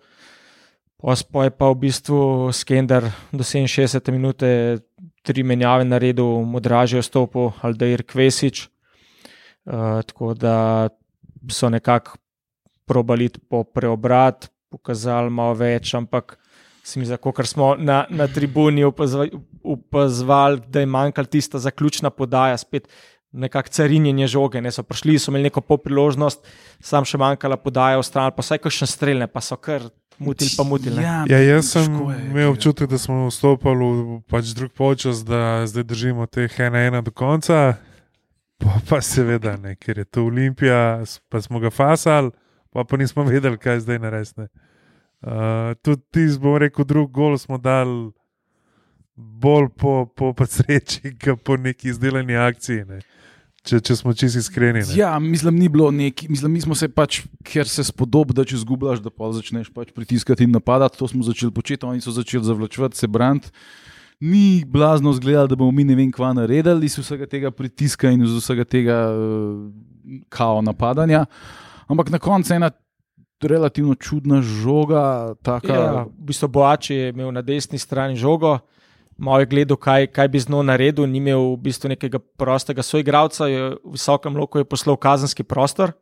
Pa 0.98 1.44
je 1.46 1.52
pa 1.54 1.70
v 1.70 1.78
bistvu 1.78 2.50
Skender 2.50 3.12
do 3.30 3.46
67 3.46 4.10
minute 4.10 4.82
tri 5.22 5.44
menjave 5.44 5.86
na 5.86 6.00
redu, 6.02 6.26
modraže 6.42 7.04
vstopil 7.04 7.54
Aldeir 7.62 8.02
Kvesič. 8.02 8.72
Uh, 9.68 10.00
tako 10.08 10.34
da 10.34 10.88
so 11.52 11.70
nekako 11.70 12.18
probali 12.88 13.30
po 13.50 13.64
preobrat, 13.64 14.48
pokazali 14.72 15.30
malo 15.30 15.58
več, 15.60 15.94
ampak 15.94 16.38
se 16.88 17.00
mi 17.00 17.06
zdi, 17.06 17.18
ker 17.20 17.48
smo 17.48 17.74
na, 17.76 18.06
na 18.10 18.28
tribuni 18.32 18.86
opazovali, 18.88 20.62
da 20.72 20.80
je 20.80 20.86
manjkala 20.88 21.28
tista 21.28 21.60
zaključna 21.60 22.10
podaja, 22.10 22.58
spet 22.58 22.88
nekako 23.32 23.70
carinjenje 23.70 24.28
žoge. 24.28 24.62
Ne 24.62 24.72
so 24.72 24.84
prišli, 24.84 25.20
so 25.20 25.32
imeli 25.32 25.50
neko 25.50 25.62
popriložnost, 25.62 26.48
sam 26.80 27.06
še 27.06 27.20
manjkala 27.20 27.60
podaja 27.60 28.00
v 28.00 28.06
stran, 28.08 28.32
pa 28.36 28.46
vsaj 28.46 28.64
kakšne 28.64 28.88
strelne, 28.88 29.28
pa 29.28 29.44
so 29.44 29.60
kar. 29.60 29.90
Mutil 30.18 30.50
pa 30.58 30.64
mutil. 30.66 30.96
Ja, 30.98 31.20
ja, 31.30 31.38
jaz 31.46 31.68
sem 31.76 31.94
je, 31.94 32.16
imel 32.32 32.50
občutek, 32.50 32.90
da 32.90 32.98
smo 32.98 33.28
vstopili 33.28 33.90
v 34.00 34.16
pač 34.32 34.50
drug 34.58 34.72
počas, 34.74 35.22
da 35.22 35.68
zdaj 35.70 35.86
držimo 35.92 36.26
te 36.26 36.48
ena-ena 36.58 37.04
do 37.06 37.14
konca. 37.14 37.76
Pa, 38.58 38.80
pa 38.90 39.02
seveda 39.02 39.56
ne, 39.62 39.76
ker 39.76 39.98
je 40.02 40.06
to 40.06 40.26
Olimpija, 40.26 41.04
pa 41.30 41.42
smo 41.42 41.60
ga 41.60 41.70
fasali, 41.70 42.32
pa, 42.74 42.84
pa 42.84 42.98
nismo 42.98 43.24
vedeli, 43.24 43.58
kaj 43.58 43.84
zdaj 43.86 44.00
narediti. 44.00 44.48
Uh, 45.22 45.74
tudi 45.82 46.02
ti, 46.14 46.28
bom 46.42 46.58
rekel, 46.62 46.86
drugi 46.86 47.14
gol 47.14 47.38
smo 47.42 47.58
dali 47.58 48.12
bolj 49.18 49.70
po, 49.78 50.06
po 50.16 50.34
sreči, 50.46 51.14
kot 51.24 51.42
po 51.44 51.58
neki 51.58 51.90
izdelani 51.90 52.38
akciji. 52.38 52.86
Ne. 52.86 53.02
Če, 53.68 53.82
če 53.84 53.98
smo 54.00 54.14
čisto 54.16 54.40
iskreni. 54.40 54.84
Ne. 54.86 54.96
Ja, 54.96 55.12
mislim, 55.20 55.58
ni 55.60 55.68
bilo 55.70 55.90
neki, 55.92 56.30
mislim, 56.32 56.54
mi 56.56 56.62
smo 56.64 56.76
se 56.78 56.88
pač, 56.88 57.24
ker 57.44 57.68
se 57.68 57.84
spodob, 57.84 58.32
da 58.36 58.46
če 58.48 58.62
zgubljaš, 58.62 59.02
da 59.04 59.12
pa 59.12 59.32
začneš 59.36 59.74
pač 59.76 59.92
pritiskati 59.96 60.46
in 60.48 60.54
napadati. 60.56 61.00
To 61.02 61.10
smo 61.10 61.26
začeli 61.28 61.52
početi, 61.52 61.84
oni 61.90 62.04
so 62.04 62.14
začeli 62.16 62.46
zavlačevati, 62.48 63.00
se 63.00 63.10
braniti. 63.12 63.52
Ni 64.20 64.64
blazno 64.66 65.14
zgledalo, 65.14 65.48
da 65.48 65.56
bomo 65.56 65.72
mi 65.72 65.84
ne 65.84 65.96
vem, 65.96 66.12
kva 66.12 66.32
naredili 66.34 66.86
iz 66.86 66.98
vsega 66.98 67.28
tega 67.30 67.52
pritiska 67.52 68.10
in 68.10 68.24
iz 68.26 68.34
vsega 68.34 68.66
tega 68.66 68.98
uh, 69.14 69.68
kao 70.30 70.62
napadanja. 70.62 71.26
Ampak 71.88 72.10
na 72.10 72.20
koncu 72.20 72.54
ena 72.54 72.72
relativno 73.42 73.96
čudna 73.96 74.42
žoga. 74.42 75.36
Taka... 75.42 75.74
Ja, 75.74 76.04
v 76.04 76.26
bistvu 76.32 76.50
Boači 76.50 76.96
je 76.96 77.10
imel 77.14 77.32
na 77.32 77.42
desni 77.46 77.78
strani 77.78 78.18
žogo, 78.18 78.58
malo 79.18 79.40
je 79.40 79.52
gledal, 79.54 79.78
kaj, 79.78 80.08
kaj 80.08 80.28
bi 80.28 80.40
z 80.40 80.50
njo 80.50 80.64
naredil, 80.66 81.06
ni 81.06 81.22
imel 81.22 81.54
v 81.54 81.62
bistvu 81.70 81.94
nekega 81.94 82.20
prostega 82.20 82.82
soigralca, 82.82 83.46
v 83.46 83.78
visokem 83.94 84.38
loku 84.38 84.58
je 84.58 84.66
poslal 84.66 84.98
kazenski 84.98 85.46
prostor. 85.46 85.94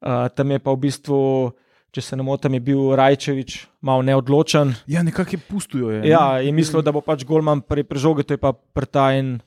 Uh, 0.00 0.32
tam 0.32 0.50
je 0.50 0.58
pa 0.58 0.72
v 0.72 0.80
bistvu, 0.88 1.52
če 1.90 2.02
se 2.04 2.16
ne 2.16 2.24
motim, 2.26 2.54
je 2.54 2.62
bil 2.70 2.94
Rajčevič 2.98 3.56
malo 3.86 4.02
neodločen. 4.06 4.74
Ja, 4.90 5.02
nekako 5.02 5.36
je 5.36 5.40
pustujo. 5.42 5.90
Je, 5.90 6.10
ja, 6.10 6.38
je 6.38 6.52
mislil, 6.54 6.82
da 6.86 6.94
bo 6.94 7.02
pač 7.02 7.24
Golman 7.26 7.62
pri 7.62 7.84
prežogi, 7.86 8.26
to 8.26 8.36
je 8.36 8.42
pa 8.42 8.52
prtajen. 8.54 9.40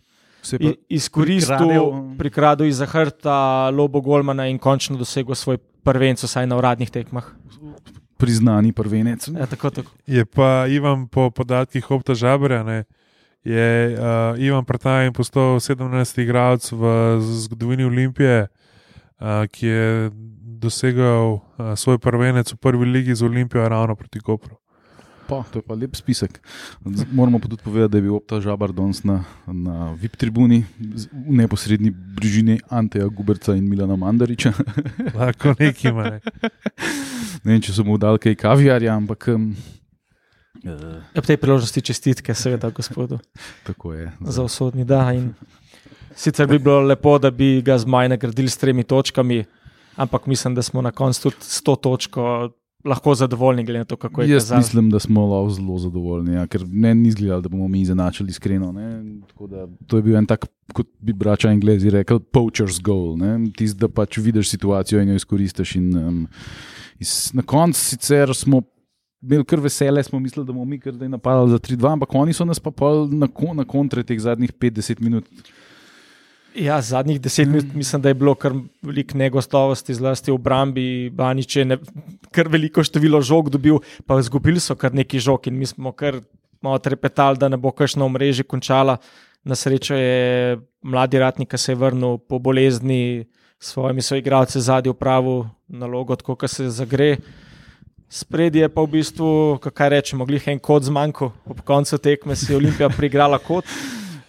Izkoristil, 0.92 1.86
prikradil 2.20 2.68
iz 2.68 2.82
zahrta 2.84 3.72
lobo 3.72 4.02
Golmana 4.04 4.50
in 4.52 4.60
končno 4.60 5.00
dosegel 5.00 5.40
svoj 5.40 5.62
prvenec, 5.88 6.20
vsaj 6.20 6.50
na 6.52 6.58
uradnih 6.60 6.92
tekmah. 6.92 7.30
Priznani 8.20 8.74
prvenec. 8.76 9.30
Ja, 9.32 9.48
tako, 9.48 9.72
tako. 9.72 9.96
Je 10.04 10.28
pa 10.28 10.68
Ivan, 10.68 11.08
po 11.08 11.30
podatkih 11.32 11.88
Opta 11.92 12.12
Žabra, 12.12 12.60
ne, 12.68 12.84
je 13.44 13.96
uh, 13.96 14.36
Ivan 14.40 14.68
Prtajen 14.68 15.16
postal 15.16 15.64
17. 15.64 16.20
igralec 16.24 16.68
v 16.72 16.84
zgodovini 17.48 17.88
Olimpije, 17.88 18.48
uh, 18.48 19.48
ki 19.48 19.68
je 19.68 20.12
dosegel 20.64 21.40
uh, 21.40 21.74
svoj 21.76 22.00
prvenec 22.00 22.48
v 22.56 22.58
prvi 22.58 22.86
ligi 22.88 23.16
z 23.16 23.28
Olimpijo, 23.28 23.68
ravno 23.68 23.96
proti 24.00 24.24
Kopru. 24.24 24.56
Pa, 25.28 25.44
to 25.52 25.60
je 25.60 25.64
pa 25.64 25.74
lep 25.74 25.96
spisek. 25.96 26.40
Moramo 27.12 27.40
pa 27.40 27.48
tudi 27.48 27.64
povedati, 27.64 27.92
da 27.92 27.98
je 27.98 28.02
bil 28.02 28.20
ta 28.28 28.42
žabar 28.44 28.74
danes 28.76 29.04
na, 29.04 29.24
na 29.48 29.94
VIP 29.96 30.20
tribuni 30.20 30.66
v 31.12 31.38
neposrednji 31.40 31.92
bližini 31.92 32.60
Anteja 32.70 33.08
Guberca 33.08 33.56
in 33.56 33.70
Milana 33.70 33.96
Mandariča. 33.96 34.52
Lahko 35.18 35.56
neki 35.60 35.88
ima. 35.88 36.04
Ne. 36.04 36.20
ne 37.44 37.56
vem, 37.56 37.62
če 37.64 37.72
so 37.72 37.88
mu 37.88 37.98
dali 37.98 38.20
kaj 38.20 38.36
kaviarja, 38.36 38.98
ampak. 39.00 39.32
Um, 39.32 39.56
uh, 40.68 41.00
ob 41.16 41.24
tej 41.24 41.40
priložnosti 41.40 41.82
čestitke, 41.82 42.36
seveda, 42.36 42.74
gospodu. 42.76 43.22
Tako 43.64 43.96
je. 43.96 44.12
Za 44.28 44.44
usodni 44.44 44.84
dan. 44.84 45.32
Sicer 46.16 46.52
bi 46.52 46.60
bilo 46.60 46.84
lepo, 46.84 47.16
da 47.18 47.32
bi 47.32 47.62
ga 47.64 47.80
z 47.80 47.88
maj 47.90 48.12
nagradili 48.12 48.52
s 48.52 48.60
tremi 48.60 48.84
točkami, 48.84 49.46
ampak 49.96 50.28
mislim, 50.28 50.56
da 50.56 50.62
smo 50.62 50.82
na 50.82 50.92
koncu 50.92 51.22
tudi 51.22 51.36
s 51.40 51.62
to 51.62 51.76
točko 51.76 52.50
lahko 52.86 53.16
zadovoljni, 53.16 53.64
glede 53.64 53.80
na 53.80 53.86
to, 53.86 53.96
kako 53.96 54.22
je 54.22 54.28
to. 54.28 54.34
Jaz 54.34 54.44
kazal. 54.44 54.58
mislim, 54.58 54.90
da 54.90 55.00
smo 55.00 55.50
zelo 55.50 55.78
zadovoljni, 55.78 56.34
ja, 56.34 56.48
ker 56.48 56.66
ne 56.68 56.96
ni 56.96 57.08
izgledalo, 57.08 57.42
da 57.42 57.50
bomo 57.50 57.68
mi 57.68 57.82
izenačili 57.82 58.30
iskreno. 58.30 58.74
To 59.88 59.98
je 59.98 60.04
bil 60.04 60.18
en 60.18 60.26
tak, 60.26 60.46
kot 60.74 60.88
bi 61.00 61.14
brača 61.14 61.50
Anglezi 61.50 61.90
rekli, 61.90 62.20
poacher's 62.20 62.82
goal. 62.84 63.18
Tisti, 63.58 63.80
da 63.80 63.88
pač 63.88 64.18
vidiš 64.18 64.50
situacijo 64.50 65.02
in 65.02 65.10
jo 65.10 65.16
izkoristiš. 65.16 65.76
In, 65.76 65.98
um, 65.98 66.22
iz, 67.00 67.32
na 67.34 67.42
koncu 67.42 67.80
sicer 67.80 68.36
smo. 68.36 68.62
Imeli 69.24 69.46
kar 69.48 69.62
vesele, 69.64 70.02
smo 70.04 70.20
mislili, 70.20 70.44
da 70.44 70.52
bomo 70.52 70.66
mi 70.66 70.76
kar 70.80 70.94
napadali 70.94 71.52
za 71.52 71.58
3-2, 71.58 71.92
ampak 71.94 72.16
oni 72.16 72.34
so 72.36 72.44
nas 72.44 72.60
pa 72.60 72.72
na, 73.08 73.30
na 73.56 73.64
kontre 73.64 74.04
teh 74.04 74.20
zadnjih 74.20 74.52
50 74.52 75.00
minut 75.00 75.24
Ja, 76.56 76.82
zadnjih 76.82 77.22
deset 77.22 77.48
minut 77.48 77.66
mm. 77.66 77.78
mislim, 77.78 78.02
da 78.02 78.10
je 78.10 78.14
bilo 78.14 78.36
kar 78.36 78.54
veliko 78.82 79.18
negostovosti, 79.18 79.94
zlasti 79.94 80.32
v 80.32 80.36
obrambi. 80.36 81.10
Banič 81.10 81.56
je 81.56 81.66
ne, 81.66 81.78
kar 82.32 82.48
veliko 82.48 82.84
število 82.84 83.22
žog 83.22 83.50
dobil, 83.50 83.80
pa 84.06 84.20
izgubili 84.22 84.62
so 84.62 84.76
kar 84.76 84.94
neki 84.94 85.20
žog 85.20 85.48
in 85.50 85.58
mi 85.58 85.66
smo 85.66 85.92
kar 85.92 86.22
malo 86.62 86.78
trepetali, 86.78 87.38
da 87.38 87.50
ne 87.50 87.58
bo 87.58 87.72
kakšno 87.72 88.10
mreže 88.10 88.44
končala. 88.44 88.98
Na 89.44 89.56
srečo 89.56 89.96
je 89.96 90.60
mladi 90.84 91.20
ratnik, 91.20 91.50
ki 91.50 91.58
se 91.58 91.72
je 91.72 91.76
vrnil 91.76 92.18
po 92.18 92.40
bolezni 92.40 93.26
s 93.60 93.74
svojimi 93.74 94.02
soigralci 94.02 94.62
zadnji 94.62 94.94
v 94.94 95.00
pravu 95.00 95.50
nalogo, 95.68 96.16
tako 96.16 96.38
da 96.42 96.48
se 96.48 96.70
zagre. 96.70 97.18
Spredje 98.10 98.62
je 98.62 98.70
pa 98.70 98.82
v 98.86 98.94
bistvu, 98.94 99.58
kaj 99.58 99.90
rečemo, 99.90 100.26
glih 100.30 100.48
en 100.48 100.60
kot 100.62 100.86
zmanjko. 100.86 101.32
Ob 101.50 101.66
koncu 101.66 101.98
tekme 101.98 102.36
si 102.36 102.52
je 102.52 102.58
Olimpija 102.62 102.90
prigrala 102.94 103.42
kot. 103.42 103.66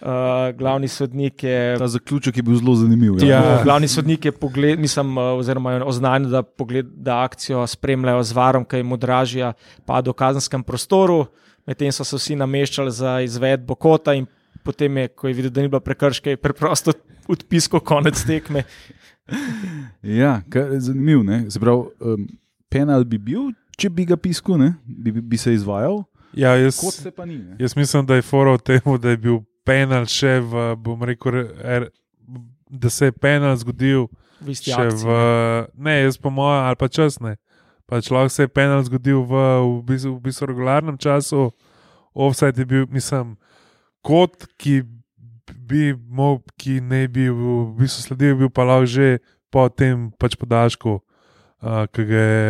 Uh, 0.01 0.57
glavni 0.57 0.87
sodnik 0.87 1.43
je. 1.43 1.77
Ta 1.79 1.87
zaključek 1.87 2.37
je 2.37 2.43
bil 2.43 2.55
zelo 2.59 2.75
zanimiv. 2.75 3.23
Ja. 3.23 3.27
Ja, 3.27 3.63
glavni 3.63 3.87
sodnik 3.87 4.25
je 4.25 4.31
pogled, 4.31 4.79
mislim, 4.79 5.17
uh, 5.17 5.23
oziroma 5.39 5.79
oznanil, 5.85 6.29
da, 6.29 6.43
pogled, 6.43 6.85
da 6.85 7.21
akcijo 7.23 7.67
spremljajo 7.67 8.23
z 8.23 8.35
varom, 8.35 8.65
ki 8.65 8.83
jim 8.83 8.91
odražja 8.91 9.53
pad 9.85 10.07
v 10.07 10.13
kazenskem 10.13 10.63
prostoru. 10.63 11.25
Medtem 11.65 11.91
so 11.91 12.05
se 12.05 12.19
vsi 12.19 12.35
nameščali 12.35 12.91
za 12.91 13.19
izvedbo 13.25 13.75
kota, 13.75 14.13
in 14.13 14.27
potem 14.63 14.97
je, 14.97 15.07
ko 15.07 15.27
je 15.27 15.33
videl, 15.33 15.51
da 15.51 15.61
ni 15.61 15.71
bilo 15.71 15.81
prekrške, 15.81 16.37
preprosto 16.37 16.93
odpisko 17.27 17.79
konec 17.79 18.21
tekme. 18.27 18.63
ja, 20.21 20.41
zanimivo. 20.77 21.23
Um, 21.99 22.27
penal 22.69 23.07
bi 23.07 23.17
bil, 23.17 23.49
če 23.77 23.89
bi 23.89 24.05
ga 24.05 24.17
pisal, 24.17 24.69
bi, 24.85 25.11
bi 25.11 25.37
se 25.37 25.53
izvajal. 25.53 26.03
Ja, 26.35 26.57
jaz, 26.59 26.75
se 26.91 27.11
ni, 27.25 27.39
jaz 27.59 27.75
mislim, 27.75 28.05
da 28.05 28.15
je 28.15 28.21
foro 28.21 28.57
v 28.57 28.61
tem, 28.61 28.97
da 28.99 29.09
je 29.09 29.17
bil 29.17 29.39
penal 29.65 30.07
še 30.09 30.37
v, 30.45 30.67
bom 30.81 31.01
rekel, 31.05 31.41
er, 31.61 31.89
da 32.69 32.89
se 32.89 33.09
je 33.09 33.15
penal 33.15 33.55
zgodil. 33.57 34.07
V 34.41 34.53
isti 34.53 34.73
akciji. 34.73 35.03
V, 35.03 35.17
ne, 35.75 35.95
jaz 36.05 36.19
po 36.21 36.29
mojem, 36.33 36.61
ali 36.69 36.79
pa 36.79 36.89
čas 36.91 37.19
ne. 37.23 37.35
Pač 37.85 38.09
lahko 38.09 38.33
se 38.33 38.45
je 38.45 38.51
penal 38.51 38.81
zgodil 38.85 39.21
v, 39.25 39.33
v, 39.61 39.81
bistvu, 39.85 40.17
v 40.17 40.21
bistvu 40.25 40.49
regularnem 40.49 40.97
času, 40.97 41.51
offside 42.13 42.61
je 42.61 42.65
bil, 42.65 42.85
mislim, 42.89 43.35
kot 44.05 44.47
ki 44.57 44.81
bi 45.65 45.93
mogel, 45.93 46.45
ki 46.57 46.79
ne 46.81 47.05
bi 47.07 47.29
v 47.29 47.73
bistvu 47.77 48.09
sledil, 48.09 48.37
bil 48.39 48.49
pa 48.49 48.65
lahko 48.65 48.89
že 48.89 49.19
po 49.53 49.69
tem 49.69 50.11
pač 50.19 50.35
podaljšku, 50.37 50.99
uh, 50.99 51.85
ki 51.93 52.01
ga 52.09 52.21
je 52.21 52.47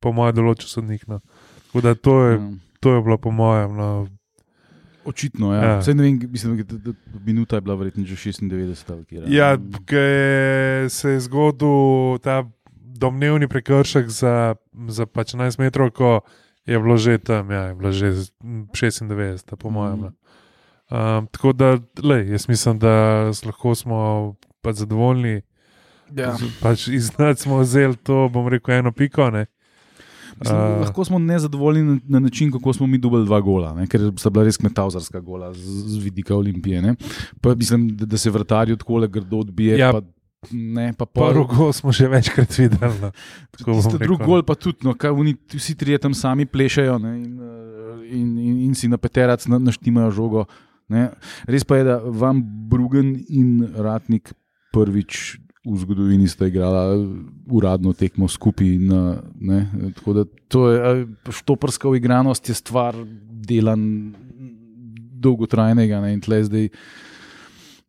po 0.00 0.12
mojem 0.14 0.38
določil 0.38 0.70
sodnik. 0.70 1.06
No. 1.10 1.20
Tako 1.68 1.82
da 1.84 1.94
to 1.94 2.14
je, 2.22 2.38
mm. 2.38 2.54
to 2.80 2.94
je 2.94 3.02
bilo 3.02 3.18
po 3.18 3.34
mojem. 3.34 3.74
No. 3.76 3.90
Očitno, 5.06 5.54
ja. 5.54 5.62
Ja. 5.62 5.70
ja. 5.78 5.94
Ne 5.94 6.02
vem, 6.02 6.18
mislim, 6.28 6.56
da, 6.58 6.92
minuta 7.20 7.56
je 7.56 7.60
bila 7.60 7.74
verjetno 7.74 8.04
že 8.04 8.14
96 8.14 8.50
ali 8.88 9.04
kaj. 9.04 9.18
Ja, 9.28 9.54
ker 9.86 10.10
se 10.90 11.10
je 11.10 11.20
zgodil 11.20 12.18
ta 12.18 12.42
domnevni 12.92 13.46
prekršek 13.46 14.08
za, 14.08 14.54
za 14.88 15.06
pač 15.06 15.34
11 15.34 15.58
metrov, 15.58 15.90
ko 15.90 16.20
je 16.66 16.74
bilo 16.74 16.96
že 16.96 17.18
tam, 17.18 17.50
ja, 17.50 17.62
je 17.62 17.74
bilo 17.74 17.92
že 17.92 18.12
z- 18.12 18.32
m, 18.40 18.66
96, 18.72 19.56
po 19.56 19.70
mojem. 19.70 19.98
Mm. 20.00 20.14
Um, 20.88 21.26
tako 21.26 21.52
da, 21.52 21.68
lej, 21.98 22.30
jaz 22.30 22.48
mislim, 22.48 22.78
da 22.78 22.94
lahko 23.42 23.74
smo 23.74 23.98
pač 24.62 24.76
zadovoljni. 24.76 25.42
ja. 26.10 26.34
Pač 26.60 26.88
Iznad 26.88 27.38
smo 27.38 27.58
vzeli 27.58 27.96
to, 27.96 28.28
bom 28.28 28.48
rekel, 28.48 28.74
eno 28.74 28.92
piko. 28.92 29.30
Ne? 29.30 29.46
Mislim, 30.40 30.58
A. 30.58 30.80
lahko 30.80 31.04
smo 31.04 31.18
nezadovoljni 31.18 31.82
na, 31.84 31.98
na 32.04 32.18
način, 32.18 32.52
kako 32.52 32.72
smo 32.72 32.86
mi 32.86 32.98
dobili 32.98 33.24
dva 33.24 33.40
gola, 33.40 33.74
ne? 33.74 33.86
ker 33.86 34.12
sta 34.16 34.30
bila 34.30 34.44
res 34.44 34.56
kmetavzarska 34.56 35.20
gola 35.20 35.52
z, 35.54 35.62
z 35.86 36.04
vidika 36.04 36.36
Olimpije. 36.36 36.82
ne. 36.82 36.94
Pa, 37.40 37.54
mislim, 37.54 37.88
da, 37.88 38.06
da 38.06 38.16
se 38.16 38.30
vrtarju 38.30 38.76
tako 38.76 38.98
le 38.98 39.08
grdo 39.08 39.38
odbije. 39.38 39.78
Ja. 39.78 39.92
Pa, 39.92 40.02
ne, 40.50 40.92
pa 40.92 41.06
pol- 41.06 41.46
gol 41.48 41.72
smo 41.72 41.92
že 41.92 42.08
večkrat 42.08 42.58
videli. 42.58 43.00
No. 43.00 43.10
Drugi 43.98 44.22
no. 44.22 44.26
gol 44.26 44.42
pa 44.42 44.54
tudi, 44.54 44.78
no, 44.82 44.94
kaj 44.94 45.10
oni 45.10 45.36
vsi 45.54 45.74
trije 45.74 45.98
tam 45.98 46.14
sami 46.14 46.46
plešajo 46.46 46.98
ne, 46.98 47.16
in, 47.18 47.40
eh, 47.40 48.16
in, 48.16 48.38
in, 48.38 48.60
in 48.60 48.74
si 48.74 48.88
na 48.88 48.96
peterac 48.96 49.46
na- 49.46 49.58
naštimajo 49.58 50.10
žogo. 50.10 50.44
Ne. 50.88 51.10
Res 51.44 51.64
pa 51.64 51.76
je, 51.76 51.84
da 51.84 51.96
vam 51.98 52.42
Brugen 52.68 53.16
in 53.28 53.66
Ratnik 53.74 54.34
prvič 54.72 55.38
v 55.66 55.76
zgodovini 55.82 56.28
sta 56.28 56.46
igrala 56.46 56.94
uradno 57.50 57.92
tekmo 57.92 58.28
skupaj. 58.28 58.66
Na, 58.78 59.00
ne. 59.40 59.66
Tako 59.98 60.12
da 60.12 60.24
to 60.48 60.70
je 60.70 60.78
eh, 61.02 61.06
štoprska 61.30 61.88
uigranost, 61.88 62.48
je 62.48 62.54
stvar 62.54 62.94
delan 63.46 64.14
dolgotrajnega 65.16 66.00
ne, 66.00 66.12
in 66.14 66.20
tle 66.20 66.44
zdaj 66.44 66.68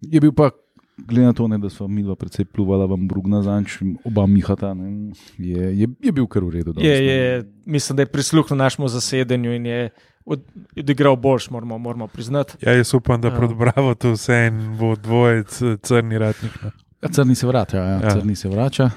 je 0.01 0.21
bil 0.21 0.31
pa. 0.33 0.49
Glede 0.97 1.27
na 1.29 1.33
to, 1.33 1.45
ne, 1.45 1.59
da 1.61 1.69
so 1.69 1.85
mi 1.87 2.01
dva 2.01 2.15
precej 2.17 2.45
pluvala, 2.49 2.87
vam 2.89 3.03
Brugna 3.07 3.43
zanč, 3.45 3.75
oba 4.01 4.23
Mihata, 4.25 4.71
ne, 4.73 5.13
je, 5.37 5.67
je, 5.77 5.87
je 6.01 6.11
bil 6.11 6.25
kar 6.25 6.41
v 6.41 6.49
redu. 6.55 6.73
danes, 6.73 6.87
Je, 6.89 6.95
ne. 6.97 7.13
je, 7.13 7.43
mislim, 7.69 7.95
da 7.95 8.01
je 8.01 8.09
prisluhnil 8.09 8.57
našemu 8.57 8.87
zasedanju 8.89 9.53
in 9.53 9.65
je 9.65 9.89
od, 10.25 10.41
odigral 10.73 11.15
boljš, 11.15 11.49
moramo, 11.53 11.77
moramo 11.77 12.07
priznati. 12.07 12.57
Ja, 12.65 12.73
jaz 12.73 12.93
upam, 12.97 13.21
da 13.21 13.27
Ja. 13.29 13.35
proti 13.37 13.53
Bravo 13.55 13.93
to 13.93 14.11
vse 14.17 14.33
en 14.49 14.57
bo 14.79 14.95
dvojec, 14.95 15.61
crni 15.85 16.17
ratnik. 16.17 16.57
No. 16.63 16.71
Ja, 17.01 17.09
crni 17.09 17.35
se 17.35 17.47
vrača. 17.47 17.77
Ja, 17.77 17.99
Ja. 18.01 18.09
Crni 18.09 18.35
se 18.35 18.49
vrača. 18.49 18.89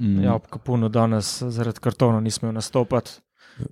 Mm. 0.00 0.22
Ja, 0.24 0.34
ob 0.34 0.46
Kapunu 0.50 0.88
danes 0.88 1.42
zaradi 1.42 1.80
kartona 1.80 2.20
nismo 2.20 2.52
nastopati. 2.52 3.10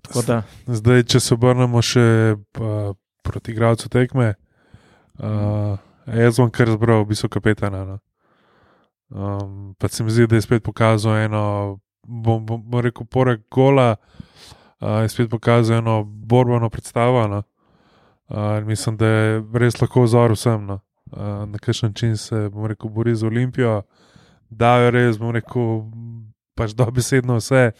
Tako 0.02 0.22
da, 0.22 0.42
Zdaj, 0.66 1.02
če 1.02 1.20
se 1.20 1.34
obrnemo 1.34 1.82
še 1.82 2.34
pa, 2.52 2.94
proti 3.22 3.52
igralcu 3.54 3.88
tekme, 3.88 4.32
uh, 5.18 5.76
jaz 6.06 6.40
bom 6.40 6.50
kar 6.50 6.70
zbral, 6.74 7.04
v 7.04 7.12
bistvu 7.12 7.30
kapetana. 7.30 7.84
No. 7.86 7.98
Um, 9.10 9.74
pa 9.78 9.88
se 9.88 10.04
mi 10.04 10.10
zdi, 10.10 10.26
da 10.26 10.38
je 10.38 10.42
spet 10.42 10.64
pokazal 10.66 11.20
eno, 11.28 11.42
bom, 12.02 12.42
bom, 12.46 12.62
bom 12.62 12.82
rekel, 12.82 13.06
poleg 13.06 13.44
gola, 13.52 13.94
uh, 14.80 15.04
je 15.06 15.12
spet 15.14 15.30
pokazal 15.30 15.78
eno 15.78 16.00
borbeno 16.02 16.70
predstavo. 16.70 17.26
No. 17.30 17.44
Uh, 18.26 18.58
in 18.58 18.66
mislim, 18.66 18.98
da 18.98 19.06
je 19.06 19.44
res 19.54 19.78
lahko 19.80 20.02
vzor 20.02 20.34
vsem, 20.34 20.66
no. 20.66 20.80
Na 21.12 21.58
kakšen 21.58 21.90
način 21.90 22.16
se 22.16 22.50
rekel, 22.68 22.90
bori 22.90 23.14
z 23.14 23.26
Olimpijo, 23.26 23.82
da 24.50 24.76
je 24.76 24.90
res, 24.90 25.18
bom 25.18 25.30
rekel, 25.34 25.82
pač 26.54 26.74
dobesedno 26.74 27.38
vse. 27.40 27.70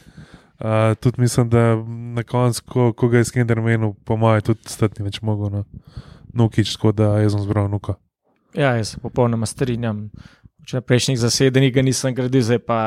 Uh, 0.56 0.95
tudi 1.00 1.21
mislim, 1.21 1.50
da 1.52 1.76
na 2.16 2.23
koncu, 2.23 2.62
ko, 2.64 2.92
ko 2.92 3.09
ga 3.09 3.18
je 3.18 3.25
Skender 3.28 3.61
menil, 3.61 3.92
po 4.04 4.16
mojem, 4.16 4.40
tudi 4.40 4.73
stati 4.73 5.04
več 5.04 5.21
mogel. 5.21 5.50
No. 5.52 5.64
Nukič, 6.37 6.73
tako 6.76 6.92
da 6.97 7.18
jaz 7.21 7.37
sem 7.37 7.42
zbral 7.45 7.68
nuka. 7.68 7.97
ja, 8.54 8.73
jaz 8.76 8.95
se 8.95 9.00
popolnoma 9.00 9.47
strinjam. 9.47 10.06
Če 10.66 10.80
na 10.80 10.83
prejšnjih 10.83 11.18
zasedanjih 11.21 11.75
ga 11.75 11.83
nisem 11.85 12.14
gradil, 12.14 12.42
zdaj 12.42 12.59
pa 12.64 12.78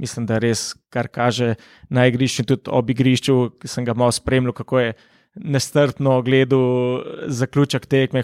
mislim, 0.00 0.26
da 0.26 0.38
res, 0.38 0.72
kar 0.90 1.10
kaže 1.12 1.56
na 1.90 2.06
igrišču, 2.08 2.46
tudi 2.48 2.70
ob 2.72 2.90
igrišču, 2.90 3.36
ki 3.60 3.68
sem 3.68 3.84
ga 3.84 3.94
malo 3.98 4.14
spremljal, 4.14 4.54
kako 4.56 4.80
je 4.80 4.94
nestrpno 5.34 6.20
gledal 6.22 7.02
zaključek 7.28 7.86
tekme, 7.90 8.22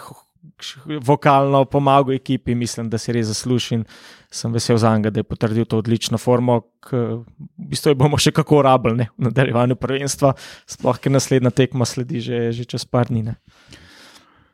vokalno 1.05 1.65
pomagal 1.65 2.15
ekipi, 2.15 2.55
mislim, 2.55 2.89
da 2.91 2.99
si 2.99 3.13
res 3.13 3.27
zasluži 3.31 3.79
in 3.79 3.85
sem 4.31 4.53
vesel 4.53 4.79
za 4.79 4.93
njega, 4.97 5.11
da 5.11 5.21
je 5.21 5.27
potrdil 5.29 5.65
to 5.65 5.79
odlično 5.79 6.19
formo, 6.19 6.61
ki 6.85 6.97
v 6.97 7.69
bistvu 7.71 7.95
bomo 7.99 8.19
še 8.21 8.33
kako 8.37 8.63
rabili 8.67 9.03
ne, 9.03 9.09
v 9.17 9.29
nadaljevanju 9.29 9.77
prvenstva, 9.81 10.35
sploh 10.69 10.99
ker 11.01 11.13
naslednja 11.13 11.51
tekma 11.51 11.89
sledi 11.89 12.21
že, 12.25 12.49
že 12.53 12.65
čez 12.69 12.85
par 12.85 13.09
dni. 13.09 13.23
ne. 13.31 13.37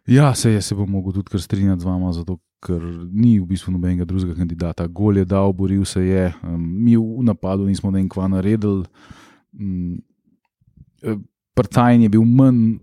Ja, 0.06 0.35
se 0.35 0.50
je, 0.50 0.62
se 0.62 0.74
bom 0.74 0.90
mogel 0.90 1.12
tudi 1.12 1.38
strinjati 1.38 1.80
z 1.80 1.85
vama, 1.85 2.12
zato 2.12 2.38
ker 2.64 2.80
ni 3.12 3.38
v 3.40 3.46
bistvu 3.48 3.72
nobenega 3.72 4.04
drugega 4.04 4.37
kandidata. 4.37 4.87
Gol 4.87 5.20
je 5.20 5.24
dal, 5.24 5.52
boril 5.52 5.85
se 5.85 6.04
je, 6.04 6.32
um, 6.42 6.61
mi 6.61 6.96
v 6.96 7.24
napadu 7.24 7.64
nismo 7.64 7.90
ne 7.90 8.04
kva 8.08 8.28
naredili. 8.28 8.85
Um, 9.52 10.02
Prtajn 11.54 12.02
je 12.02 12.08
bil 12.08 12.24
manj 12.24 12.80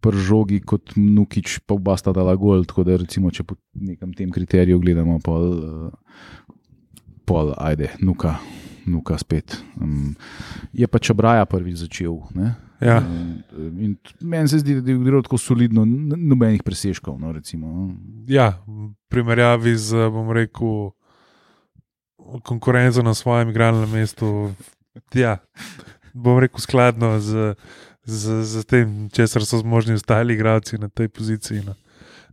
pržogi 0.00 0.60
kot 0.60 0.94
Nukič, 0.96 1.58
pa 1.66 1.74
oba 1.74 1.96
sta 1.98 2.14
dala 2.16 2.36
gol. 2.38 2.64
Tako 2.68 2.86
da, 2.86 2.98
recimo, 3.00 3.32
če 3.34 3.46
po 3.46 3.58
nekem 3.74 4.14
tem 4.16 4.30
kriteriju 4.34 4.80
gledamo, 4.82 5.18
pol, 5.24 5.44
uh, 5.58 6.54
pol 7.28 7.52
ajde, 7.58 7.92
nuka, 8.02 8.38
nuka 8.86 9.18
spet. 9.20 9.58
Um, 9.80 10.14
je 10.72 10.86
pa 10.86 11.02
Čabraja 11.02 11.46
prvič 11.50 11.84
začel. 11.84 12.16
Ne? 12.38 12.54
Ja. 12.80 13.02
In 13.58 13.96
Meni 14.20 14.48
se 14.48 14.58
zdi, 14.62 14.78
da 14.80 14.90
je 14.90 14.96
igral 14.96 15.22
tako 15.26 15.38
solidno, 15.38 15.82
nobenih 16.16 16.62
presežkov. 16.62 17.18
No, 17.18 17.32
recimo, 17.34 17.66
no. 17.66 17.94
ja, 18.30 18.62
v 18.66 18.92
primerjavi 19.10 19.74
z, 19.74 20.06
bom 20.14 20.30
rekel, 20.30 20.94
konkurenco 22.46 23.02
na 23.02 23.14
svojem 23.14 23.50
igralnem 23.50 23.90
mestu. 23.90 24.54
Ja, 25.14 25.38
bom 26.14 26.38
rekel, 26.38 26.62
skladno 26.62 27.18
z, 27.18 27.54
z, 28.08 28.44
z 28.44 28.64
tem, 28.64 29.08
česar 29.12 29.44
so 29.44 29.60
zmožni 29.60 29.94
ostali 29.94 30.34
igralci 30.34 30.78
na 30.80 30.88
tej 30.88 31.08
poziciji. 31.12 31.60
No. 31.66 31.76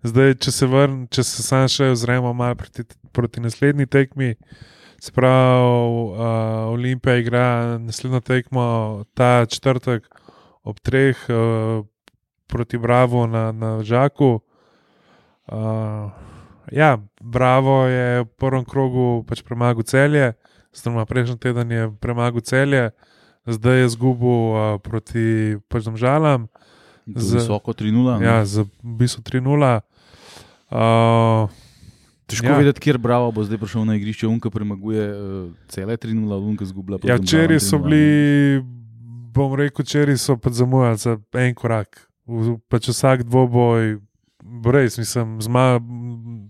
Zdaj, 0.07 0.37
če 0.39 0.51
se 0.51 0.67
vrnem, 0.71 1.03
če 1.11 1.23
se 1.27 1.43
sam 1.43 1.67
še 1.67 1.91
ozremo 1.91 2.31
malo 2.33 2.55
proti, 2.55 2.85
proti 3.11 3.43
naslednji 3.43 3.87
tekmi, 3.91 4.35
se 5.03 5.11
pravi, 5.11 5.65
uh, 5.67 6.71
Olimpija 6.71 7.19
igra 7.19 7.47
naslednjo 7.83 8.21
tekmo 8.23 8.65
ta 9.13 9.45
četrtek 9.45 10.07
ob 10.63 10.79
treh 10.79 11.19
uh, 11.27 11.83
proti 12.47 12.77
Bravo 12.77 13.27
na, 13.27 13.51
na 13.51 13.83
Žaku. 13.83 14.39
Uh, 15.45 16.07
ja, 16.71 16.95
Bravo 17.19 17.83
je 17.91 18.23
v 18.23 18.29
prvem 18.39 18.63
krogu 18.65 19.25
pač 19.27 19.43
premagal 19.43 19.83
celje, 19.83 20.31
oziroma 20.71 21.05
prejšnji 21.05 21.37
teden 21.37 21.71
je 21.71 21.91
premagal 21.99 22.41
celje, 22.41 22.93
zdaj 23.47 23.77
je 23.79 23.87
zgubil 23.89 24.27
uh, 24.27 24.57
proti 24.77 25.25
pač 25.65 25.83
Domžalam. 25.83 26.49
To 27.05 27.19
Z- 27.19 27.37
Visoko 27.37 27.69
3-0. 27.69 28.17
ne. 28.17 28.25
Ja, 28.25 28.41
z 28.41 28.65
v 28.81 28.91
bistvu 28.97 29.21
3-0. 29.21 29.81
Uh, 30.67 31.45
Težko 32.25 32.47
ja. 32.47 32.57
vedeti, 32.57 32.81
kjer 32.81 32.97
Bravo 32.97 33.29
bo 33.29 33.45
zdaj 33.45 33.57
prišel 33.57 33.85
na 33.85 33.93
igrišče, 33.95 34.25
Unka 34.25 34.49
premaguje 34.49 35.03
uh, 35.05 35.17
cele 35.67 35.93
3-0, 35.93 36.25
Unka 36.25 36.65
zgubila. 36.65 36.97
ja, 37.03 37.15
včeraj 37.15 37.59
so 37.59 37.77
bili, 37.77 38.65
bom 39.29 39.53
rekel, 39.53 39.85
včeraj 39.85 40.17
so 40.17 40.33
pa 40.33 40.49
zamujali 40.49 40.97
za 40.97 41.21
en 41.35 41.53
korak. 41.53 42.01
V, 42.25 42.57
pač 42.65 42.89
vsak 42.89 43.21
dvoboj, 43.23 44.01
res, 44.65 44.97
mislim, 44.97 45.37
zma, 45.37 45.77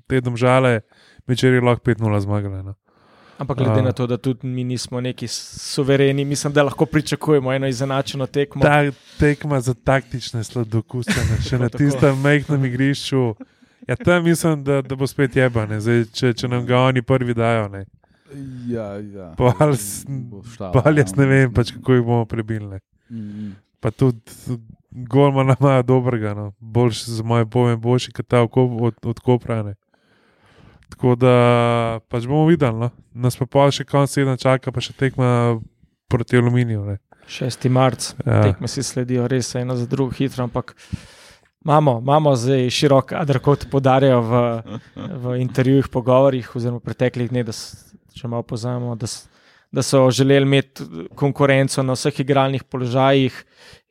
te 0.07 0.23
domžale, 0.23 0.87
včeraj 1.27 1.59
lahko 1.59 1.83
5-0 1.83 2.23
zmagali. 2.23 2.63
No. 2.63 2.73
Ampak 3.37 3.57
glede 3.57 3.79
A. 3.79 3.81
na 3.81 3.91
to, 3.91 4.07
da 4.07 4.17
tudi 4.17 4.47
mi 4.47 4.63
nismo 4.63 5.01
neki 5.01 5.27
suvereni, 5.27 6.25
mislim, 6.25 6.53
da 6.53 6.63
lahko 6.63 6.85
pričakujemo 6.85 7.53
eno 7.53 7.67
izenačeno 7.67 8.25
tekmo. 8.25 8.61
Ta 8.61 8.91
tekma 9.19 9.61
za 9.61 9.73
taktične 9.73 10.43
sladokuse, 10.43 11.11
ne, 11.31 11.41
še 11.43 11.59
na 11.59 11.69
tistem 11.79 12.17
majhnem 12.21 12.65
igrišču. 12.65 13.35
Ja, 13.87 13.95
tam 13.95 14.23
mislim, 14.23 14.63
da, 14.63 14.81
da 14.81 14.95
bo 14.95 15.07
spet 15.07 15.35
jebane, 15.35 15.81
Zdaj, 15.81 16.05
če, 16.13 16.33
če 16.33 16.47
nam 16.47 16.65
ga 16.65 16.79
oni 16.87 17.01
prvi 17.01 17.33
dajo. 17.33 17.67
Ne. 17.69 17.85
Ja, 18.67 18.95
ja. 18.97 19.33
Bo 19.37 19.51
štala, 20.43 20.71
Pol 20.71 20.97
jaz 20.97 21.11
ja. 21.13 21.21
ne 21.21 21.27
vem, 21.29 21.53
pač, 21.53 21.75
kako 21.75 21.93
jih 21.99 22.03
bomo 22.03 22.25
prebili. 22.25 22.65
ne. 22.67 22.79
Mm, 23.11 23.51
Pa 23.79 23.91
tudi 23.91 24.21
golma 24.91 25.43
nam 25.43 25.55
imajo 25.59 25.83
dobrega, 25.83 26.33
no. 26.33 26.53
boljši 26.59 27.11
za 27.11 27.23
moje 27.23 27.45
pojme, 27.45 27.75
boljši 27.77 28.11
kot 28.11 28.27
ta 28.27 28.41
od, 28.41 28.49
od, 28.81 28.95
od 29.03 29.19
Koprane. 29.19 29.75
Tako 30.95 31.15
da 31.15 31.33
pač 32.07 32.23
bomo 32.25 32.45
videli. 32.47 32.79
No. 32.79 32.89
Nas 33.13 33.35
pa 33.35 33.45
pa 33.45 33.67
še 33.69 33.83
konec 33.83 34.09
tedna 34.09 34.37
čaka, 34.37 34.71
pa 34.71 34.79
še 34.79 34.93
tekma 34.93 35.59
proti 36.07 36.37
aluminiju. 36.37 36.85
Ne. 36.85 36.97
6. 37.27 37.67
marc, 37.69 38.13
Ja. 38.21 38.43
tekme 38.43 38.67
si 38.67 38.79
sledijo 38.81 39.27
res 39.27 39.49
ena 39.55 39.75
za 39.75 39.85
drugo 39.85 40.13
hitro, 40.13 40.43
ampak 40.43 40.75
imamo, 41.59 41.97
imamo 41.99 42.35
zdaj 42.35 42.69
širok 42.69 43.05
kader, 43.07 43.39
kot 43.39 43.65
podarjajo 43.67 44.21
v, 44.21 44.33
v 44.95 45.41
intervjujih, 45.41 45.89
pogovorih, 45.89 46.45
oziroma 46.55 46.77
v 46.77 46.85
preteklih 46.85 47.29
dneh, 47.29 47.43
da 47.43 47.51
s- 47.51 47.81
če 48.13 48.27
malo 48.27 48.43
pozamemo, 48.43 48.93
da, 48.95 49.09
so 49.81 50.05
želeli 50.07 50.45
imeti 50.45 50.85
konkurenco 51.15 51.83
na 51.83 51.93
vseh 51.93 52.19
igralnih 52.19 52.63
položajih 52.63 53.33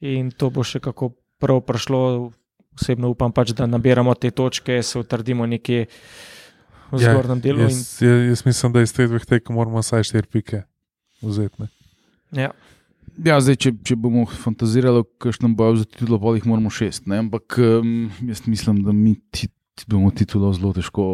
in 0.01 0.31
to 0.31 0.49
bo 0.49 0.63
še 0.63 0.81
kako 0.81 1.13
prav 1.39 1.61
prišlo. 1.61 2.33
osebno 2.75 3.07
upam, 3.09 3.31
pač, 3.31 3.53
da 3.53 3.67
nabiramo 3.67 4.15
te 4.15 4.31
točke, 4.31 4.83
se 4.83 4.99
utrdimo 4.99 5.47
nekje 5.47 5.87
v 6.91 7.01
Ja, 7.01 7.13
zgornjem 7.13 7.41
delu. 7.41 7.59
in- 7.59 7.65
Jaz, 7.65 8.03
jaz, 8.03 8.29
jaz 8.29 8.45
mislim, 8.45 8.73
da 8.73 8.83
iz 8.83 8.93
teh 8.93 9.09
dveh 9.09 9.25
tekem 9.25 9.55
moramo 9.55 9.79
vsaj 9.79 10.03
štiri 10.03 10.27
pike 10.27 10.63
vzeti. 11.23 11.55
ne. 11.59 11.69
Ja. 12.33 12.51
Ja, 13.17 13.39
zdaj, 13.41 13.57
če, 13.57 13.71
če 13.85 13.95
bomo 13.95 14.27
fantazirali 14.27 14.99
o 14.99 15.05
kakšnem 15.05 15.55
boju 15.55 15.77
za 15.77 15.85
titulo, 15.87 16.19
pa 16.19 16.35
jih 16.35 16.47
moramo 16.47 16.71
šest. 16.71 17.07
Ne? 17.07 17.19
Ampak 17.19 17.55
um, 17.59 18.11
jaz 18.21 18.43
mislim, 18.47 18.83
da 18.83 18.91
mi 18.91 19.15
ti, 19.31 19.47
ti 19.75 19.85
bomo 19.87 20.11
titulo 20.11 20.51
zelo 20.53 20.73
težko 20.73 21.05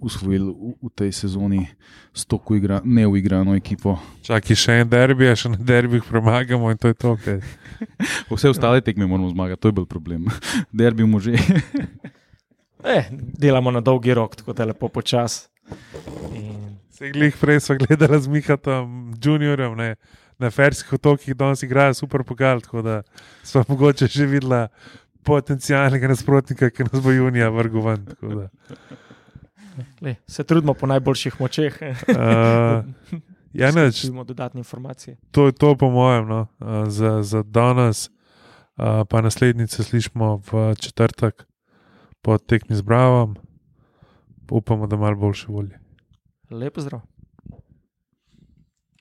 usvojili 0.00 0.50
v, 0.50 0.74
v 0.82 0.90
tej 0.90 1.12
sezoni 1.12 1.68
s 2.12 2.26
to 2.26 2.42
igra, 2.50 2.80
neuigrano 2.84 3.54
ekipo. 3.54 4.00
Čakaj, 4.22 4.56
še 4.56 4.72
en 4.82 4.88
derbi, 4.90 5.30
še 5.30 5.48
na 5.48 5.56
derbih 5.56 6.02
premagamo 6.02 6.70
in 6.70 6.76
to 6.76 6.88
je 6.88 6.94
to. 6.94 7.14
Okay. 7.14 7.38
Vse 8.34 8.50
ostale 8.50 8.80
tekme 8.82 9.06
moramo 9.06 9.30
zmagati, 9.30 9.62
to 9.62 9.68
je 9.68 9.72
bil 9.72 9.86
problem. 9.86 10.26
Derbi 10.72 11.06
može. 11.06 11.38
Eh, 12.84 13.04
delamo 13.10 13.70
na 13.70 13.80
dolgi 13.80 14.14
rok, 14.14 14.36
tako 14.36 14.52
da 14.52 14.62
je 14.62 14.66
lepo 14.66 14.88
počasi. 14.88 15.48
In- 16.34 16.78
Se 16.90 17.10
glih 17.10 17.36
prej 17.36 17.60
so 17.60 17.74
gledali 17.76 18.20
z 18.20 18.28
Mihatom, 18.28 19.14
juniorjem, 19.16 19.76
ne, 19.76 19.96
na 20.38 20.50
Ferskih 20.50 20.92
otokih, 20.92 21.34
danes 21.34 21.62
igrajo 21.62 21.94
super 21.94 22.24
pokal, 22.24 22.60
tako 22.60 22.82
da 22.82 23.02
smo 23.42 23.64
mogoče 23.68 24.06
že 24.06 24.26
videla 24.26 24.68
potencijalnega 25.22 26.08
nasprotnika, 26.08 26.70
ki 26.70 26.82
nas 26.82 27.02
bo 27.02 27.10
junija 27.10 27.48
vrgel 27.48 27.82
ven. 27.82 28.06
Le, 30.00 30.14
se 30.26 30.44
trudimo 30.44 30.74
po 30.74 30.86
najboljših 30.86 31.40
močeh. 31.40 31.78
Uh, 32.08 32.82
ja, 33.52 33.70
neč, 33.70 34.04
Imamo 34.04 34.24
dodatne 34.24 34.58
informacije. 34.58 35.16
to 35.30 35.46
je 35.46 35.52
to, 35.52 35.76
po 35.76 35.90
mojem, 35.90 36.26
no, 36.28 36.46
uh, 36.58 36.88
za, 36.88 37.22
za 37.22 37.42
danes, 37.42 38.08
uh, 38.76 38.84
pa 39.08 39.20
naslednjice 39.20 39.82
slišimo 39.84 40.42
v 40.52 40.74
četrtek 40.74 41.46
po 42.22 42.38
tekmi 42.38 42.76
z 42.76 42.82
Bravom. 42.82 43.36
Upamo, 44.50 44.86
da 44.86 44.96
malo 44.96 45.16
boljše 45.16 45.46
volje. 45.48 45.78
Lep 46.50 46.74
pozdrav. 46.74 47.17